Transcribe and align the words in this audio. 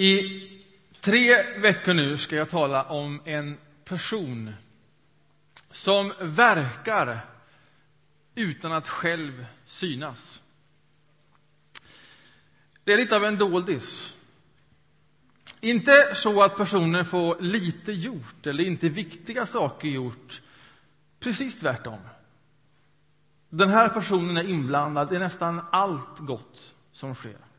I 0.00 0.48
tre 1.00 1.58
veckor 1.58 1.94
nu 1.94 2.16
ska 2.16 2.36
jag 2.36 2.48
tala 2.48 2.84
om 2.84 3.20
en 3.24 3.58
person 3.84 4.54
som 5.70 6.12
verkar 6.20 7.20
utan 8.34 8.72
att 8.72 8.88
själv 8.88 9.46
synas. 9.64 10.42
Det 12.84 12.92
är 12.92 12.96
lite 12.96 13.16
av 13.16 13.24
en 13.24 13.38
doldis. 13.38 14.14
Inte 15.60 16.14
så 16.14 16.42
att 16.42 16.56
personen 16.56 17.04
får 17.04 17.40
lite 17.40 17.92
gjort 17.92 18.46
eller 18.46 18.64
inte 18.64 18.88
viktiga 18.88 19.46
saker 19.46 19.88
gjort. 19.88 20.42
Precis 21.18 21.60
tvärtom. 21.60 22.00
Den 23.48 23.68
här 23.68 23.88
personen 23.88 24.36
är 24.36 24.48
inblandad 24.48 25.12
i 25.12 25.18
nästan 25.18 25.60
allt 25.72 26.18
gott 26.18 26.74
som 26.92 27.14
sker. 27.14 27.49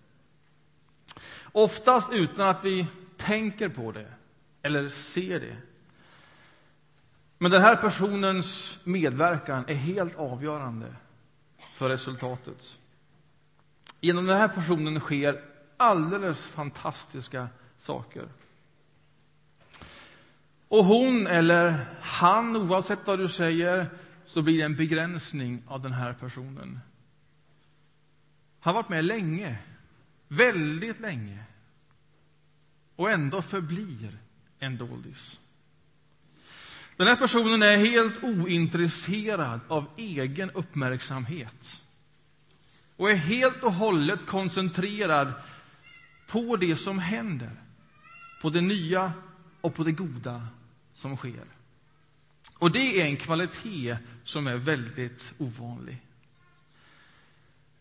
Oftast 1.51 2.13
utan 2.13 2.49
att 2.49 2.65
vi 2.65 2.87
tänker 3.17 3.69
på 3.69 3.91
det 3.91 4.13
eller 4.61 4.89
ser 4.89 5.39
det. 5.39 5.57
Men 7.37 7.51
den 7.51 7.61
här 7.61 7.75
personens 7.75 8.79
medverkan 8.83 9.65
är 9.67 9.73
helt 9.73 10.15
avgörande 10.15 10.95
för 11.73 11.89
resultatet. 11.89 12.77
Genom 13.99 14.25
den 14.25 14.37
här 14.37 14.47
personen 14.47 14.99
sker 14.99 15.43
alldeles 15.77 16.47
fantastiska 16.47 17.47
saker. 17.77 18.27
Och 20.67 20.85
hon 20.85 21.27
eller 21.27 21.85
han, 22.01 22.55
oavsett 22.55 23.07
vad 23.07 23.19
du 23.19 23.27
säger, 23.27 23.89
så 24.25 24.41
blir 24.41 24.57
det 24.57 24.63
en 24.63 24.75
begränsning 24.75 25.63
av 25.67 25.81
den 25.81 25.93
här 25.93 26.13
personen. 26.13 26.79
Han 28.59 28.75
har 28.75 28.81
varit 28.81 28.89
med 28.89 29.05
länge, 29.05 29.57
väldigt 30.27 30.99
länge 30.99 31.43
och 32.95 33.11
ändå 33.11 33.41
förblir 33.41 34.17
en 34.59 34.77
doldis. 34.77 35.39
Den 36.95 37.07
här 37.07 37.15
personen 37.15 37.63
är 37.63 37.77
helt 37.77 38.23
ointresserad 38.23 39.59
av 39.67 39.87
egen 39.97 40.51
uppmärksamhet 40.51 41.81
och 42.95 43.11
är 43.11 43.15
helt 43.15 43.63
och 43.63 43.73
hållet 43.73 44.25
koncentrerad 44.25 45.33
på 46.27 46.55
det 46.55 46.75
som 46.75 46.99
händer, 46.99 47.51
på 48.41 48.49
det 48.49 48.61
nya 48.61 49.13
och 49.61 49.75
på 49.75 49.83
det 49.83 49.91
goda 49.91 50.47
som 50.93 51.17
sker. 51.17 51.45
Och 52.57 52.71
det 52.71 53.01
är 53.01 53.05
en 53.05 53.17
kvalitet 53.17 53.97
som 54.23 54.47
är 54.47 54.55
väldigt 54.55 55.33
ovanlig. 55.37 56.01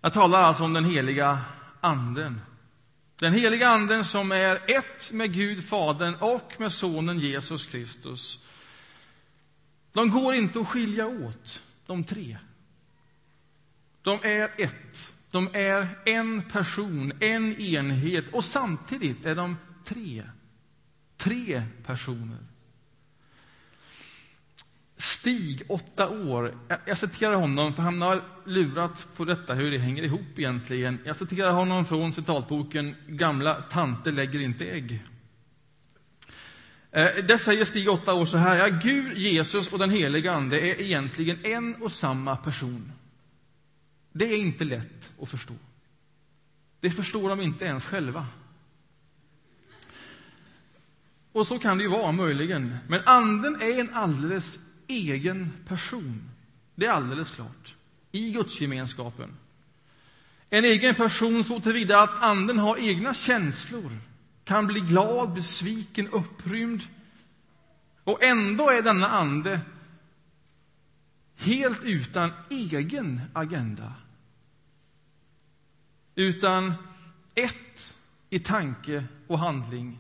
Jag 0.01 0.13
talar 0.13 0.43
alltså 0.43 0.65
om 0.65 0.73
den 0.73 0.85
heliga 0.85 1.39
Anden. 1.81 2.41
Den 3.21 3.33
heliga 3.33 3.69
Anden 3.69 4.05
som 4.05 4.33
är 4.33 4.63
ett 4.71 5.13
med 5.13 5.33
Gud, 5.33 5.65
Fadern 5.65 6.15
och 6.15 6.55
med 6.59 6.73
Sonen 6.73 7.19
Jesus 7.19 7.67
Kristus. 7.67 8.41
De 9.93 10.11
går 10.11 10.35
inte 10.35 10.61
att 10.61 10.69
skilja 10.69 11.07
åt, 11.07 11.63
de 11.87 12.05
tre. 12.05 12.39
De 14.03 14.21
är 14.23 14.61
ett. 14.61 15.15
De 15.31 15.49
är 15.53 15.99
en 16.07 16.43
person, 16.43 17.13
en 17.21 17.61
enhet 17.61 18.35
och 18.35 18.45
samtidigt 18.45 19.27
är 19.27 19.35
de 19.35 19.57
tre. 19.85 20.23
Tre 21.17 21.63
personer. 21.87 22.50
Stig, 25.21 25.63
åtta 25.69 26.09
år. 26.09 26.55
Jag 26.85 26.99
citerar 26.99 27.35
honom, 27.35 27.75
för 27.75 27.83
han 27.83 28.03
har 28.03 28.23
lurat 28.45 29.09
på 29.17 29.25
detta, 29.25 29.55
hur 29.55 29.71
det 29.71 29.79
hänger 29.79 30.03
ihop 30.03 30.39
egentligen. 30.39 30.99
Jag 31.05 31.17
citerar 31.17 31.53
honom 31.53 31.87
från 31.87 32.13
citatboken 32.13 32.97
Gamla 33.07 33.55
tanter 33.55 34.13
lägger 34.13 34.41
inte 34.41 34.71
ägg. 34.71 35.05
Eh, 36.91 37.25
där 37.25 37.39
säger 37.39 37.65
Stig, 37.65 37.91
åtta 37.91 38.15
år, 38.15 38.27
så 38.27 38.37
här. 38.37 38.57
Ja, 38.57 38.69
Gud, 38.83 39.19
Jesus 39.19 39.69
och 39.69 39.79
den 39.79 39.91
heliga 39.91 40.33
Ande 40.33 40.61
är 40.61 40.81
egentligen 40.81 41.39
en 41.43 41.75
och 41.75 41.93
samma 41.93 42.37
person. 42.37 42.93
Det 44.13 44.25
är 44.25 44.37
inte 44.37 44.65
lätt 44.65 45.13
att 45.23 45.29
förstå. 45.29 45.55
Det 46.81 46.91
förstår 46.91 47.29
de 47.29 47.41
inte 47.41 47.65
ens 47.65 47.85
själva. 47.85 48.27
Och 51.33 51.47
så 51.47 51.59
kan 51.59 51.79
det 51.79 51.85
ju 51.85 51.91
vara, 51.91 52.13
möjligen. 52.13 52.77
Men 52.89 53.01
Anden 53.07 53.63
är 53.63 53.81
en 53.81 53.95
alldeles 53.95 54.59
egen 54.91 55.53
person. 55.67 56.31
Det 56.75 56.87
är 56.87 56.91
alldeles 56.91 57.31
klart. 57.31 57.75
I 58.13 58.33
gudsgemenskapen. 58.33 59.37
En 60.51 60.65
egen 60.65 60.95
person 60.95 61.45
så 61.45 61.61
tillvida 61.61 62.01
att 62.03 62.23
Anden 62.23 62.59
har 62.59 62.79
egna 62.79 63.15
känslor, 63.15 63.99
kan 64.45 64.67
bli 64.67 64.81
glad, 64.81 65.33
besviken, 65.33 66.09
upprymd. 66.09 66.83
Och 68.05 68.23
ändå 68.23 68.71
är 68.71 68.83
denna 68.83 69.09
ande 69.09 69.61
helt 71.37 71.85
utan 71.85 72.33
egen 72.51 73.21
agenda. 73.33 73.95
Utan 76.15 76.75
ett 77.35 77.97
i 78.31 78.39
tanke 78.39 79.05
och 79.27 79.39
handling 79.39 79.99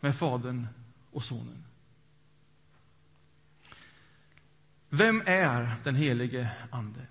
med 0.00 0.16
Fadern 0.16 0.66
och 1.12 1.24
Sonen. 1.24 1.64
Vem 4.94 5.22
är 5.26 5.74
den 5.84 5.94
helige 5.94 6.50
Ande? 6.70 7.06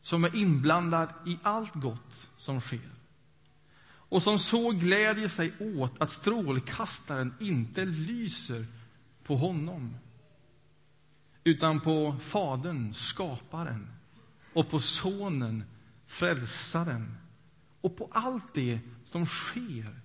Som 0.00 0.24
är 0.24 0.36
inblandad 0.36 1.08
i 1.26 1.38
allt 1.42 1.74
gott 1.74 2.30
som 2.36 2.60
sker 2.60 2.90
och 3.88 4.22
som 4.22 4.38
så 4.38 4.70
glädjer 4.70 5.28
sig 5.28 5.52
åt 5.76 6.02
att 6.02 6.10
strålkastaren 6.10 7.34
inte 7.40 7.84
lyser 7.84 8.66
på 9.22 9.36
honom 9.36 9.96
utan 11.44 11.80
på 11.80 12.16
Fadern, 12.20 12.94
Skaparen 12.94 13.90
och 14.52 14.70
på 14.70 14.78
Sonen, 14.78 15.64
Frälsaren 16.06 17.16
och 17.80 17.96
på 17.96 18.08
allt 18.12 18.54
det 18.54 18.80
som 19.04 19.26
sker 19.26 20.00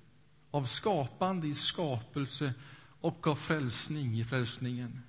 av 0.52 0.64
skapande 0.64 1.48
i 1.48 1.54
skapelse 1.54 2.54
och 3.02 3.28
av 3.28 3.36
frälsning 3.36 4.20
i 4.20 4.24
frälsningen. 4.24 5.04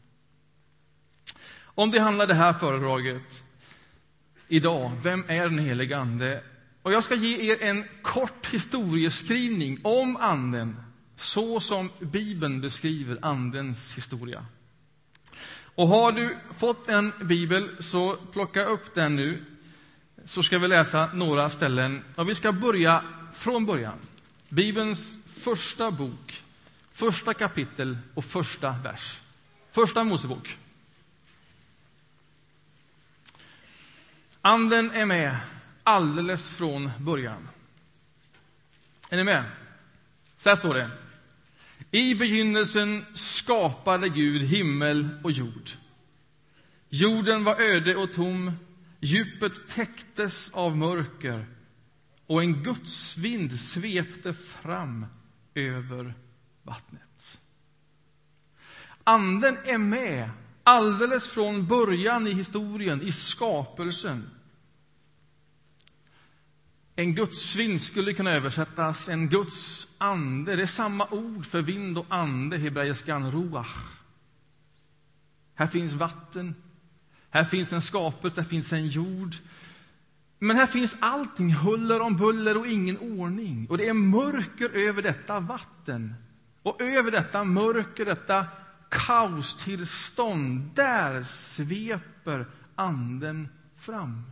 Om 1.78 1.90
det 1.90 2.00
handlar 2.00 2.26
det 2.26 2.34
här 2.34 2.52
föredraget 2.52 3.44
idag, 4.48 4.92
vem 5.02 5.24
är 5.28 5.48
den 5.48 5.58
helige 5.58 5.98
Ande? 5.98 6.42
Och 6.82 6.92
jag 6.92 7.04
ska 7.04 7.14
ge 7.14 7.52
er 7.52 7.62
en 7.62 7.84
kort 8.02 8.46
historieskrivning 8.46 9.78
om 9.82 10.16
Anden, 10.16 10.76
så 11.16 11.60
som 11.60 11.90
Bibeln 11.98 12.60
beskriver 12.60 13.18
Andens 13.22 13.96
historia. 13.96 14.46
Och 15.74 15.88
har 15.88 16.12
du 16.12 16.36
fått 16.56 16.88
en 16.88 17.12
bibel, 17.20 17.70
så 17.80 18.16
plocka 18.32 18.64
upp 18.64 18.94
den 18.94 19.16
nu, 19.16 19.44
så 20.24 20.42
ska 20.42 20.58
vi 20.58 20.68
läsa 20.68 21.10
några 21.14 21.50
ställen. 21.50 22.04
Och 22.14 22.28
vi 22.28 22.34
ska 22.34 22.52
börja 22.52 23.04
från 23.34 23.66
början. 23.66 23.98
Bibelns 24.48 25.18
första 25.26 25.90
bok, 25.90 26.42
första 26.92 27.34
kapitel 27.34 27.98
och 28.14 28.24
första 28.24 28.74
vers. 28.84 29.20
Första 29.70 30.04
Mosebok. 30.04 30.58
Anden 34.42 34.90
är 34.90 35.04
med 35.04 35.36
alldeles 35.82 36.50
från 36.50 36.90
början. 36.98 37.48
Är 39.10 39.16
ni 39.16 39.24
med? 39.24 39.44
Så 40.36 40.48
här 40.48 40.56
står 40.56 40.74
det. 40.74 40.90
I 41.90 42.14
begynnelsen 42.14 43.04
skapade 43.14 44.08
Gud 44.08 44.42
himmel 44.42 45.08
och 45.24 45.30
jord. 45.30 45.70
Jorden 46.88 47.44
var 47.44 47.60
öde 47.60 47.96
och 47.96 48.12
tom, 48.12 48.52
djupet 49.00 49.68
täcktes 49.68 50.50
av 50.52 50.76
mörker 50.76 51.46
och 52.26 52.42
en 52.42 52.62
Guds 52.62 53.16
vind 53.16 53.60
svepte 53.60 54.32
fram 54.32 55.06
över 55.54 56.14
vattnet. 56.62 57.40
Anden 59.04 59.58
är 59.64 59.78
med 59.78 60.30
alldeles 60.68 61.26
från 61.26 61.66
början 61.66 62.26
i 62.26 62.32
historien, 62.32 63.02
i 63.02 63.12
skapelsen. 63.12 64.30
En 66.96 67.14
gudsvind 67.14 67.80
skulle 67.80 68.14
kunna 68.14 68.30
översättas 68.30 69.08
en 69.08 69.28
Guds 69.28 69.88
ande. 69.98 70.56
Det 70.56 70.62
är 70.62 70.66
samma 70.66 71.06
ord 71.10 71.46
för 71.46 71.62
vind 71.62 71.98
och 71.98 72.06
ande, 72.08 72.56
hebreiskan 72.56 73.32
ruach. 73.32 73.76
Här 75.54 75.66
finns 75.66 75.92
vatten, 75.92 76.54
här 77.30 77.44
finns 77.44 77.72
en 77.72 77.82
skapelse, 77.82 78.40
här 78.40 78.48
finns 78.48 78.72
en 78.72 78.86
jord. 78.88 79.34
Men 80.38 80.56
här 80.56 80.66
finns 80.66 80.96
allting, 81.00 81.54
huller 81.54 82.00
om 82.00 82.16
buller 82.16 82.56
och 82.56 82.66
ingen 82.66 82.98
ordning. 82.98 83.66
Och 83.70 83.78
det 83.78 83.88
är 83.88 83.94
mörker 83.94 84.70
över 84.70 85.02
detta 85.02 85.40
vatten. 85.40 86.14
Och 86.62 86.82
över 86.82 87.10
detta 87.10 87.44
mörker, 87.44 88.04
detta 88.04 88.46
kaostillstånd, 88.88 90.70
där 90.74 91.22
sveper 91.22 92.46
anden 92.74 93.48
fram. 93.76 94.22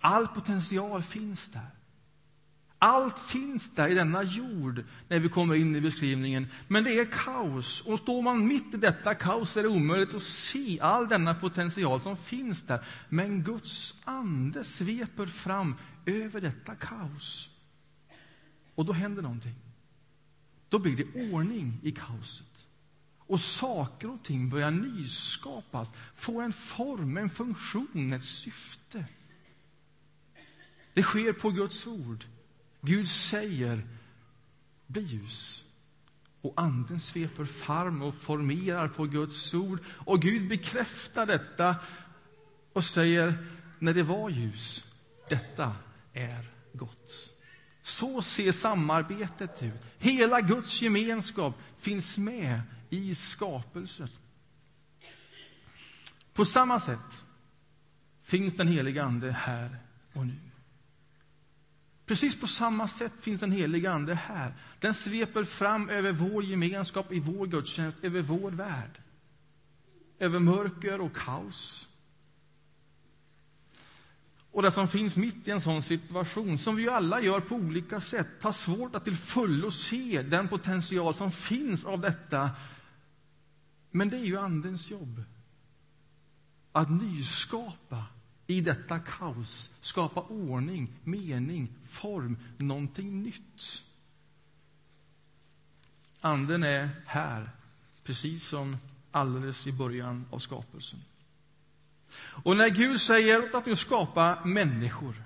All 0.00 0.28
potential 0.28 1.02
finns 1.02 1.48
där. 1.48 1.70
Allt 2.78 3.18
finns 3.18 3.74
där 3.74 3.88
i 3.88 3.94
denna 3.94 4.22
jord 4.22 4.84
när 5.08 5.20
vi 5.20 5.28
kommer 5.28 5.54
in 5.54 5.76
i 5.76 5.80
beskrivningen, 5.80 6.46
men 6.68 6.84
det 6.84 6.98
är 6.98 7.04
kaos. 7.04 7.80
Och 7.80 7.98
står 7.98 8.22
man 8.22 8.46
mitt 8.46 8.74
i 8.74 8.76
detta 8.76 9.14
kaos 9.14 9.56
är 9.56 9.62
det 9.62 9.68
omöjligt 9.68 10.14
att 10.14 10.22
se 10.22 10.80
all 10.80 11.08
denna 11.08 11.34
potential 11.34 12.00
som 12.00 12.16
finns 12.16 12.62
där. 12.62 12.84
Men 13.08 13.42
Guds 13.42 13.94
ande 14.04 14.64
sveper 14.64 15.26
fram 15.26 15.76
över 16.06 16.40
detta 16.40 16.74
kaos. 16.74 17.50
Och 18.74 18.84
då 18.84 18.92
händer 18.92 19.22
någonting. 19.22 19.54
Då 20.68 20.78
blir 20.78 20.96
det 20.96 21.32
ordning 21.32 21.78
i 21.82 21.92
kaoset. 21.92 22.53
Och 23.26 23.40
saker 23.40 24.10
och 24.10 24.22
ting 24.22 24.48
börjar 24.48 24.70
nyskapas, 24.70 25.92
får 26.16 26.42
en 26.42 26.52
form, 26.52 27.16
en 27.16 27.30
funktion, 27.30 28.12
ett 28.12 28.24
syfte. 28.24 29.04
Det 30.94 31.02
sker 31.02 31.32
på 31.32 31.50
Guds 31.50 31.86
ord. 31.86 32.24
Gud 32.80 33.08
säger 33.08 33.86
bli 34.86 35.02
ljus. 35.02 35.64
Och 36.40 36.52
Anden 36.56 37.00
sveper 37.00 37.44
fram 37.44 38.02
och 38.02 38.14
formerar 38.14 38.88
på 38.88 39.04
Guds 39.04 39.54
ord. 39.54 39.78
Och 39.86 40.22
Gud 40.22 40.48
bekräftar 40.48 41.26
detta 41.26 41.76
och 42.72 42.84
säger 42.84 43.34
när 43.78 43.94
det 43.94 44.02
var 44.02 44.30
ljus, 44.30 44.84
detta 45.28 45.72
är 46.12 46.50
gott. 46.72 47.34
Så 47.82 48.22
ser 48.22 48.52
samarbetet 48.52 49.62
ut. 49.62 49.84
Hela 49.98 50.40
Guds 50.40 50.82
gemenskap 50.82 51.54
finns 51.78 52.18
med 52.18 52.60
i 52.94 53.14
skapelsen. 53.14 54.08
På 56.32 56.44
samma 56.44 56.80
sätt 56.80 57.24
finns 58.22 58.54
den 58.54 58.68
heliga 58.68 59.04
Ande 59.04 59.32
här 59.32 59.76
och 60.12 60.26
nu. 60.26 60.40
Precis 62.06 62.40
på 62.40 62.46
samma 62.46 62.88
sätt 62.88 63.12
finns 63.20 63.40
den 63.40 63.52
heliga 63.52 63.92
Ande 63.92 64.14
här. 64.14 64.54
Den 64.80 64.94
sveper 64.94 65.44
fram 65.44 65.88
över 65.88 66.12
vår 66.12 66.44
gemenskap 66.44 67.12
i 67.12 67.20
vår 67.20 67.46
gudstjänst, 67.46 68.04
över 68.04 68.20
vår 68.22 68.50
värld. 68.50 69.00
Över 70.18 70.38
mörker 70.38 71.00
och 71.00 71.16
kaos. 71.16 71.88
Och 74.54 74.62
det 74.62 74.70
som 74.70 74.88
finns 74.88 75.16
mitt 75.16 75.48
i 75.48 75.50
en 75.50 75.60
sån 75.60 75.82
situation, 75.82 76.58
som 76.58 76.76
vi 76.76 76.88
alla 76.88 77.20
gör 77.20 77.40
på 77.40 77.54
olika 77.54 78.00
sätt, 78.00 78.28
har 78.40 78.52
svårt 78.52 78.94
att 78.94 79.04
till 79.04 79.16
fullo 79.16 79.70
se 79.70 80.22
den 80.22 80.48
potential 80.48 81.14
som 81.14 81.32
finns 81.32 81.84
av 81.84 82.00
detta. 82.00 82.50
Men 83.96 84.08
det 84.08 84.16
är 84.16 84.24
ju 84.24 84.38
Andens 84.38 84.90
jobb. 84.90 85.22
Att 86.72 86.90
nyskapa 86.90 88.04
i 88.46 88.60
detta 88.60 88.98
kaos, 88.98 89.70
skapa 89.80 90.20
ordning, 90.20 90.92
mening, 91.04 91.68
form, 91.86 92.36
någonting 92.58 93.22
nytt. 93.22 93.82
Anden 96.20 96.62
är 96.62 96.88
här, 97.06 97.50
precis 98.04 98.44
som 98.44 98.76
alldeles 99.10 99.66
i 99.66 99.72
början 99.72 100.26
av 100.30 100.38
skapelsen. 100.38 101.00
Och 102.16 102.56
när 102.56 102.68
Gud 102.68 103.00
säger 103.00 103.56
att 103.56 103.66
nu 103.66 103.76
skapa 103.76 104.44
människor, 104.44 105.22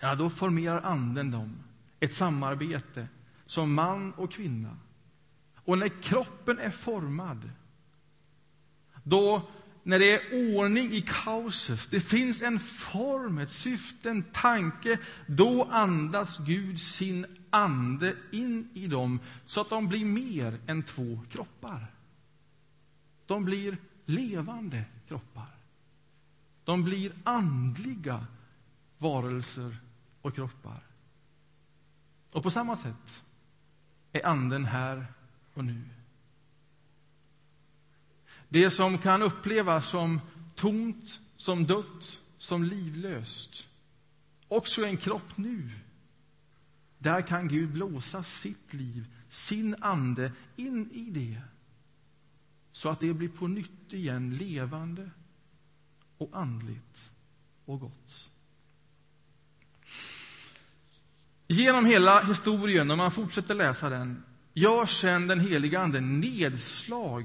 ja, 0.00 0.14
då 0.14 0.30
formerar 0.30 0.80
Anden 0.80 1.30
dem, 1.30 1.56
ett 2.00 2.12
samarbete 2.12 3.08
som 3.46 3.74
man 3.74 4.12
och 4.12 4.32
kvinna. 4.32 4.76
Och 5.68 5.78
när 5.78 6.02
kroppen 6.02 6.58
är 6.58 6.70
formad, 6.70 7.50
då 9.02 9.50
när 9.82 9.98
det 9.98 10.12
är 10.12 10.56
ordning 10.56 10.92
i 10.92 11.04
kaoset, 11.08 11.90
det 11.90 12.00
finns 12.00 12.42
en 12.42 12.58
form, 12.58 13.38
ett 13.38 13.50
syfte, 13.50 14.10
en 14.10 14.22
tanke, 14.22 14.98
då 15.26 15.64
andas 15.64 16.38
Gud 16.38 16.80
sin 16.80 17.26
ande 17.50 18.16
in 18.32 18.70
i 18.74 18.86
dem 18.86 19.20
så 19.46 19.60
att 19.60 19.70
de 19.70 19.88
blir 19.88 20.04
mer 20.04 20.60
än 20.66 20.82
två 20.82 21.20
kroppar. 21.30 21.86
De 23.26 23.44
blir 23.44 23.76
levande 24.04 24.84
kroppar. 25.08 25.50
De 26.64 26.84
blir 26.84 27.12
andliga 27.24 28.26
varelser 28.98 29.76
och 30.22 30.34
kroppar. 30.34 30.78
Och 32.32 32.42
på 32.42 32.50
samma 32.50 32.76
sätt 32.76 33.22
är 34.12 34.26
Anden 34.26 34.64
här 34.64 35.06
och 35.58 35.64
nu. 35.64 35.84
Det 38.48 38.70
som 38.70 38.98
kan 38.98 39.22
upplevas 39.22 39.88
som 39.88 40.20
tomt, 40.54 41.20
som 41.36 41.66
dött, 41.66 42.22
som 42.38 42.64
livlöst, 42.64 43.68
också 44.48 44.84
en 44.84 44.96
kropp 44.96 45.36
nu. 45.36 45.70
Där 46.98 47.20
kan 47.20 47.48
Gud 47.48 47.72
blåsa 47.72 48.22
sitt 48.22 48.74
liv, 48.74 49.06
sin 49.28 49.76
ande, 49.80 50.32
in 50.56 50.90
i 50.90 51.10
det 51.10 51.42
så 52.72 52.88
att 52.88 53.00
det 53.00 53.14
blir 53.14 53.28
på 53.28 53.46
nytt 53.46 53.92
igen 53.92 54.36
levande 54.36 55.10
och 56.18 56.30
andligt 56.32 57.10
och 57.64 57.80
gott. 57.80 58.30
Genom 61.46 61.86
hela 61.86 62.20
historien, 62.20 62.90
om 62.90 62.98
man 62.98 63.10
fortsätter 63.10 63.54
läsa 63.54 63.88
den, 63.88 64.24
gör 64.58 64.86
sen 64.86 65.26
den 65.26 65.40
heliga 65.40 65.80
Ande 65.80 66.00
nedslag 66.00 67.24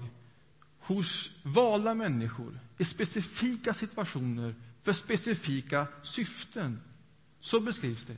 hos 0.79 1.31
valda 1.43 1.93
människor 1.93 2.59
i 2.77 2.83
specifika 2.83 3.73
situationer 3.73 4.55
för 4.83 4.93
specifika 4.93 5.87
syften. 6.01 6.81
Så 7.39 7.59
beskrivs 7.59 8.05
det. 8.05 8.17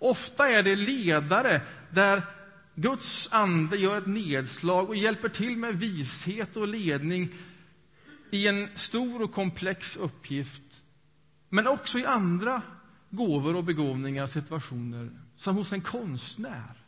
Ofta 0.00 0.48
är 0.48 0.62
det 0.62 0.76
ledare 0.76 1.60
där 1.90 2.22
Guds 2.74 3.28
ande 3.32 3.76
gör 3.76 3.98
ett 3.98 4.06
nedslag 4.06 4.88
och 4.88 4.96
hjälper 4.96 5.28
till 5.28 5.56
med 5.56 5.74
vishet 5.74 6.56
och 6.56 6.68
ledning 6.68 7.28
i 8.30 8.46
en 8.46 8.68
stor 8.74 9.22
och 9.22 9.32
komplex 9.32 9.96
uppgift, 9.96 10.82
men 11.48 11.66
också 11.66 11.98
i 11.98 12.06
andra 12.06 12.62
gåvor 13.10 13.56
och 13.56 13.64
begåvningar 13.64 14.22
och 14.22 14.30
situationer, 14.30 15.10
som 15.36 15.56
hos 15.56 15.72
en 15.72 15.80
konstnär. 15.80 16.85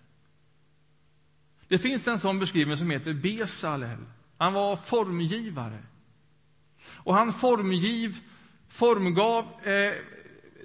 Det 1.68 1.78
finns 1.78 2.08
en 2.08 2.18
sån 2.18 2.38
beskrivning 2.38 2.76
som 2.76 2.90
heter 2.90 3.14
Besalel. 3.14 3.98
Han 4.38 4.52
var 4.52 4.76
formgivare. 4.76 5.78
Och 6.88 7.14
han 7.14 7.32
formgiv, 7.32 8.20
formgav 8.68 9.44
eh, 9.62 9.92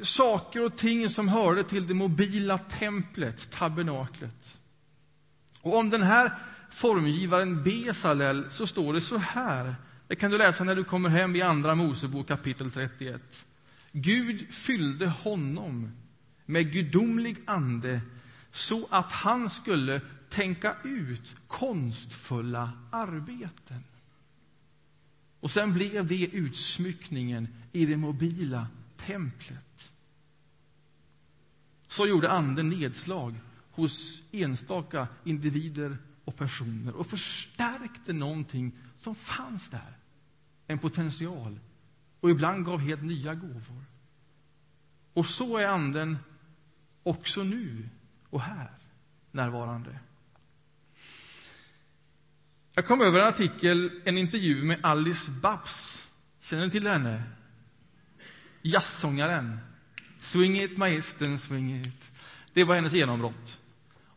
saker 0.01 0.63
och 0.63 0.77
ting 0.77 1.09
som 1.09 1.27
hörde 1.27 1.63
till 1.63 1.87
det 1.87 1.93
mobila 1.93 2.57
templet, 2.57 3.51
tabernaklet. 3.51 4.59
Och 5.61 5.77
om 5.77 5.89
den 5.89 6.03
här 6.03 6.33
formgivaren 6.69 7.63
Besalel 7.63 8.45
så 8.49 8.67
står 8.67 8.93
det 8.93 9.01
så 9.01 9.17
här. 9.17 9.75
Det 10.07 10.15
kan 10.15 10.31
du 10.31 10.37
läsa 10.37 10.63
när 10.63 10.75
du 10.75 10.83
kommer 10.83 11.09
hem 11.09 11.35
i 11.35 11.41
Andra 11.41 11.75
Mosebok 11.75 12.27
kapitel 12.27 12.71
31. 12.71 13.45
Gud 13.91 14.53
fyllde 14.53 15.07
honom 15.07 15.91
med 16.45 16.71
gudomlig 16.73 17.37
ande 17.45 18.01
så 18.51 18.87
att 18.89 19.11
han 19.11 19.49
skulle 19.49 20.01
tänka 20.33 20.75
ut 20.83 21.35
konstfulla 21.47 22.71
arbeten. 22.91 23.83
Och 25.39 25.51
sen 25.51 25.73
blev 25.73 26.07
det 26.07 26.25
utsmyckningen 26.25 27.47
i 27.71 27.85
det 27.85 27.97
mobila 27.97 28.67
templet. 28.97 29.91
Så 31.87 32.07
gjorde 32.07 32.31
Anden 32.31 32.69
nedslag 32.69 33.41
hos 33.71 34.23
enstaka 34.31 35.07
individer 35.23 35.97
och 36.25 36.35
personer 36.35 36.95
och 36.95 37.07
förstärkte 37.07 38.13
någonting 38.13 38.71
som 38.97 39.15
fanns 39.15 39.69
där, 39.69 39.97
en 40.67 40.79
potential, 40.79 41.59
och 42.19 42.29
ibland 42.29 42.65
gav 42.65 42.79
helt 42.79 43.03
nya 43.03 43.35
gåvor. 43.35 43.85
Och 45.13 45.25
så 45.25 45.57
är 45.57 45.67
Anden 45.67 46.17
också 47.03 47.43
nu 47.43 47.89
och 48.29 48.41
här 48.41 48.71
närvarande. 49.31 49.99
Jag 52.75 52.85
kom 52.87 53.01
över 53.01 53.19
en 53.19 53.27
artikel, 53.27 54.01
en 54.05 54.17
intervju 54.17 54.63
med 54.63 54.79
Alice 54.81 55.31
Babs. 55.31 56.03
Känner 56.41 56.65
ni 56.65 56.71
till 56.71 56.87
henne? 56.87 57.23
Jazzsångaren. 58.61 59.59
Swing 60.19 60.61
it, 60.61 60.77
magistern, 60.77 61.39
swing 61.39 61.81
it. 61.81 62.11
Det 62.53 62.63
var 62.63 62.75
hennes 62.75 62.93
genombrott. 62.93 63.59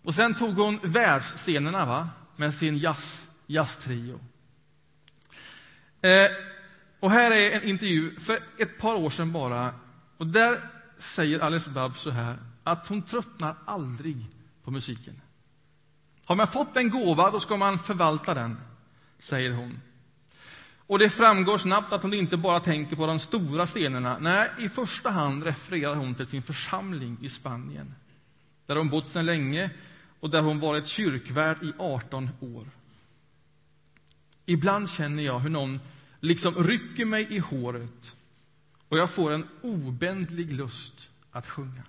Och 0.03 0.15
sen 0.15 0.35
tog 0.35 0.55
hon 0.55 0.79
världsscenerna 0.83 1.87
va? 1.87 2.11
med 2.37 2.55
sin 2.55 2.79
jazz, 2.79 3.29
jazztrio. 3.47 4.21
Eh, 6.01 6.31
och 7.01 7.11
här 7.11 7.31
är 7.31 7.51
en 7.51 7.63
intervju 7.63 8.21
för 8.21 8.39
ett 8.59 8.79
par 8.79 8.95
år 8.95 9.11
sedan 9.11 9.33
bara. 9.33 9.75
Och 10.17 10.27
där 10.27 10.71
säger 10.99 11.41
Alice 11.41 11.71
Babs 11.71 12.01
så 12.01 12.11
här, 12.11 12.39
att 12.65 12.87
hon 12.87 13.03
tröttnar 13.03 13.57
aldrig 13.65 14.17
på 14.65 14.71
musiken. 14.71 15.21
Har 16.27 16.37
man 16.37 16.47
fått 16.47 16.77
en 16.77 16.91
gåva, 16.91 17.31
då 17.31 17.41
ska 17.41 17.57
man 17.57 17.79
förvalta 17.79 18.35
den, 18.35 18.57
säger 19.19 19.53
hon. 19.53 19.81
Och 20.87 20.99
det 20.99 21.11
framgår 21.11 21.59
snabbt 21.59 21.93
att 21.93 22.03
hon 22.03 22.15
inte 22.15 22.37
bara 22.37 22.61
tänker 22.61 22.97
på 22.97 23.07
de 23.07 23.19
stora 23.19 23.67
stenarna. 23.67 24.19
Nej, 24.21 24.51
i 24.59 24.69
första 24.69 25.11
hand 25.11 25.45
refererar 25.45 25.95
hon 25.95 26.15
till 26.15 26.27
sin 26.27 26.43
församling 26.43 27.19
i 27.23 27.29
Spanien. 27.29 27.95
där 28.67 28.77
hon 28.77 28.89
bott 28.89 29.07
sedan 29.07 29.27
länge 29.27 29.71
och 30.21 30.31
där 30.31 30.43
hon 30.43 30.61
varit 30.61 30.87
kyrkvärd 30.87 31.63
i 31.63 31.73
18 31.79 32.31
år. 32.41 32.71
Ibland 34.47 34.91
känner 34.91 35.23
jag 35.23 35.39
hur 35.39 35.51
någon 35.51 35.81
liksom 36.21 36.55
rycker 36.55 37.05
mig 37.05 37.27
i 37.31 37.39
håret 37.39 38.17
och 38.89 38.99
jag 38.99 39.11
får 39.11 39.33
en 39.33 39.47
obändlig 39.63 40.53
lust 40.53 41.11
att 41.31 41.47
sjunga. 41.47 41.83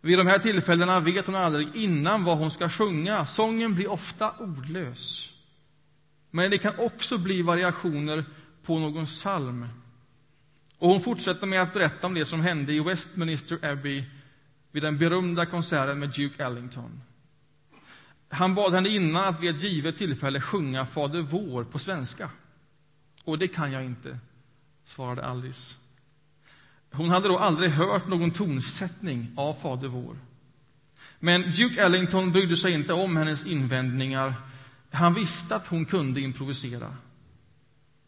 Vid 0.00 0.18
de 0.18 0.26
här 0.26 0.38
tillfällena 0.38 1.00
vet 1.00 1.26
hon 1.26 1.34
aldrig 1.34 1.76
innan 1.76 2.24
vad 2.24 2.38
hon 2.38 2.50
ska 2.50 2.68
sjunga. 2.68 3.26
Sången 3.26 3.74
blir 3.74 3.90
ofta 3.90 4.30
ordlös. 4.30 5.32
Men 6.30 6.50
det 6.50 6.58
kan 6.58 6.78
också 6.78 7.18
bli 7.18 7.42
variationer 7.42 8.24
på 8.62 8.78
någon 8.78 9.06
psalm. 9.06 9.66
Och 10.78 10.88
hon 10.88 11.00
fortsätter 11.00 11.46
med 11.46 11.62
att 11.62 11.72
berätta 11.72 12.06
om 12.06 12.14
det 12.14 12.24
som 12.24 12.40
hände 12.40 12.72
i 12.72 12.80
Westminster 12.80 13.64
Abbey 13.64 14.04
vid 14.72 14.82
den 14.82 14.98
berömda 14.98 15.46
konserten 15.46 15.98
med 15.98 16.08
Duke 16.08 16.44
Ellington. 16.44 17.00
Han 18.28 18.54
bad 18.54 18.74
henne 18.74 18.88
innan 18.88 19.24
att 19.24 19.40
vid 19.40 19.50
ett 19.50 19.62
givet 19.62 19.96
tillfälle 19.96 20.40
sjunga 20.40 20.86
Fader 20.86 21.22
vår 21.22 21.64
på 21.64 21.78
svenska. 21.78 22.30
Och 23.24 23.38
det 23.38 23.48
kan 23.48 23.72
jag 23.72 23.84
inte, 23.84 24.18
svarade 24.84 25.24
Alice. 25.24 25.76
Hon 26.90 27.10
hade 27.10 27.28
då 27.28 27.38
aldrig 27.38 27.70
hört 27.70 28.08
någon 28.08 28.30
tonsättning 28.30 29.32
av 29.36 29.54
Fader 29.54 29.88
vår. 29.88 30.16
Men 31.20 31.42
Duke 31.42 31.82
Ellington 31.82 32.32
brydde 32.32 32.56
sig 32.56 32.72
inte 32.72 32.92
om 32.92 33.16
hennes 33.16 33.46
invändningar. 33.46 34.34
Han 34.90 35.14
visste 35.14 35.56
att 35.56 35.66
hon 35.66 35.84
kunde 35.84 36.20
improvisera. 36.20 36.96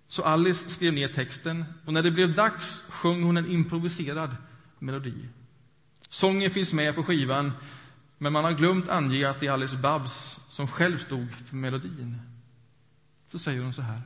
Så 0.08 0.22
Alice 0.22 0.70
skrev 0.70 0.92
ner 0.92 1.08
texten 1.08 1.64
och 1.84 1.92
när 1.92 2.02
det 2.02 2.10
blev 2.10 2.34
dags 2.34 2.82
sjöng 2.88 3.22
hon 3.22 3.37
en 3.37 3.50
improviserad 3.50 4.37
melodi. 4.78 5.28
Sången 6.08 6.50
finns 6.50 6.72
med 6.72 6.94
på 6.94 7.02
skivan, 7.02 7.52
men 8.18 8.32
man 8.32 8.44
har 8.44 8.52
glömt 8.52 8.88
ange 8.88 9.28
att 9.28 9.40
det 9.40 9.46
är 9.46 9.52
Alice 9.52 9.76
Babs 9.76 10.40
som 10.49 10.68
själv 10.68 10.99
stod 10.99 11.32
för 11.46 11.56
melodin. 11.56 12.20
Så 13.28 13.38
säger 13.38 13.62
hon 13.62 13.72
så 13.72 13.82
här. 13.82 14.00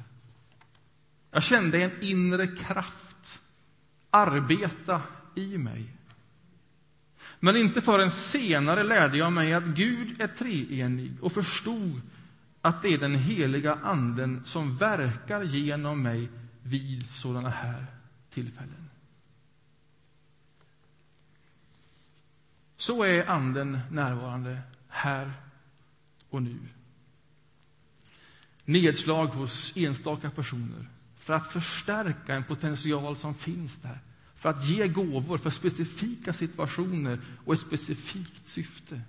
Jag 1.31 1.43
kände 1.43 1.83
en 1.83 2.02
inre 2.02 2.47
kraft 2.47 3.40
arbeta 4.14 5.02
i 5.35 5.59
mig. 5.59 5.85
Men 7.40 7.56
inte 7.56 7.80
förrän 7.80 8.11
senare 8.11 8.83
lärde 8.83 9.18
jag 9.18 9.33
mig 9.33 9.52
att 9.52 9.64
Gud 9.64 10.21
är 10.21 10.26
treenig 10.26 11.12
och 11.21 11.33
förstod 11.33 12.00
att 12.61 12.83
det 12.83 12.88
är 12.88 12.99
den 12.99 13.14
heliga 13.14 13.75
Anden 13.83 14.42
som 14.44 14.76
verkar 14.76 15.42
genom 15.42 16.02
mig 16.02 16.28
vid 16.62 17.11
sådana 17.11 17.49
här 17.49 17.87
tillfällen. 18.30 18.90
Så 22.76 23.02
är 23.02 23.26
Anden 23.26 23.80
närvarande 23.90 24.59
här 24.88 25.33
och 26.30 26.42
nu. 26.42 26.59
Nedslag 28.64 29.26
hos 29.26 29.76
enstaka 29.76 30.30
personer 30.30 30.88
för 31.25 31.35
att 31.35 31.52
förstärka 31.52 32.35
en 32.35 32.45
potential 32.45 33.16
som 33.16 33.35
finns 33.35 33.78
där. 33.78 33.99
För 34.35 34.49
att 34.49 34.64
ge 34.64 34.88
gåvor 34.88 35.38
för 35.38 35.50
specifika 35.50 36.33
situationer 36.33 37.19
och 37.45 37.54
ett 37.54 37.61
specifikt 37.61 38.47
syfte. 38.47 39.00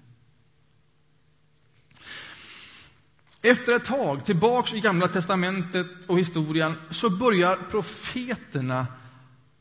Efter 3.42 3.74
ett 3.74 3.86
tag, 3.86 4.26
tillbaks 4.26 4.74
i 4.74 4.80
Gamla 4.80 5.08
testamentet 5.08 5.88
och 6.08 6.20
historien, 6.20 6.74
så 6.90 7.10
börjar 7.10 7.68
profeterna 7.72 8.88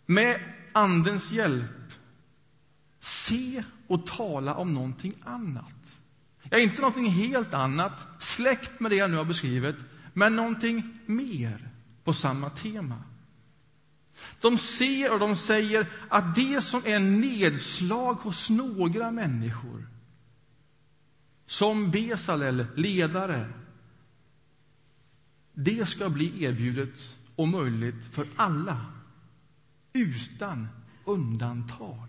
med 0.07 0.41
Andens 0.73 1.33
hjälp 1.33 1.93
se 3.01 3.65
och 3.87 4.07
tala 4.07 4.55
om 4.55 4.73
någonting 4.73 5.15
annat. 5.25 5.97
Ja, 6.51 6.59
inte 6.59 6.81
någonting 6.81 7.11
helt 7.11 7.55
annat, 7.55 8.07
släkt 8.19 8.81
med 8.81 8.91
det 8.91 8.97
jag 8.97 9.11
nu 9.11 9.17
har 9.17 9.25
beskrivit, 9.25 9.77
men 10.13 10.37
någonting 10.37 10.99
mer 11.07 11.74
på 12.05 12.13
samma 12.13 12.51
tema. 12.51 13.03
De 14.41 14.59
ser 14.59 15.13
och 15.13 15.19
de 15.19 15.37
säger 15.37 15.91
att 16.09 16.35
det 16.35 16.65
som 16.65 16.83
är 16.85 16.99
nedslag 16.99 18.15
hos 18.15 18.51
några 18.51 19.11
människor, 19.11 19.89
som 21.47 21.91
Besalel, 21.91 22.67
ledare, 22.75 23.49
det 25.53 25.89
ska 25.89 26.09
bli 26.09 26.45
erbjudet 26.45 27.17
och 27.37 27.49
möjligt 27.49 28.05
för 28.13 28.27
alla, 28.37 28.87
utan 29.93 30.69
undantag. 31.05 32.09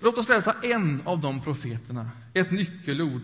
Låt 0.00 0.18
oss 0.18 0.28
läsa 0.28 0.56
en 0.62 1.02
av 1.04 1.20
de 1.20 1.40
profeterna, 1.40 2.10
ett 2.34 2.50
nyckelord. 2.50 3.22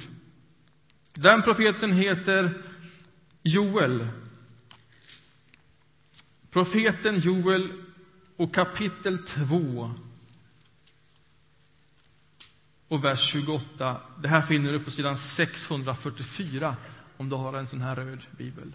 Den 1.12 1.43
profeten 1.43 1.93
heter 1.93 2.62
Joel. 3.42 4.09
Profeten 6.50 7.18
Joel 7.18 7.73
och 8.37 8.54
kapitel 8.54 9.26
2 9.26 9.90
och 12.88 13.04
vers 13.04 13.21
28. 13.21 14.00
Det 14.23 14.28
här 14.28 14.42
finner 14.42 14.73
du 14.73 14.80
på 14.80 14.90
sidan 14.90 15.18
644 15.18 16.76
om 17.16 17.28
du 17.28 17.37
har 17.37 17.54
en 17.54 17.68
sån 17.68 17.80
här 17.80 17.97
röd 17.97 18.26
bibel. 18.30 18.73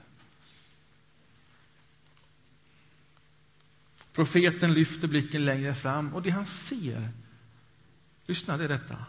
Profeten 4.14 4.74
lyfter 4.74 5.08
blicken 5.08 5.46
längre 5.46 5.76
fram 5.76 6.14
och 6.14 6.22
det 6.22 6.30
han 6.30 6.46
ser, 6.46 7.10
lyssna, 8.26 8.58
det 8.58 8.64
är 8.64 8.70
detta. 8.70 9.06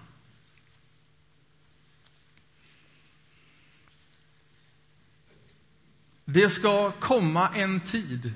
Det 6.25 6.49
ska 6.49 6.91
komma 6.91 7.49
en 7.49 7.81
tid 7.81 8.33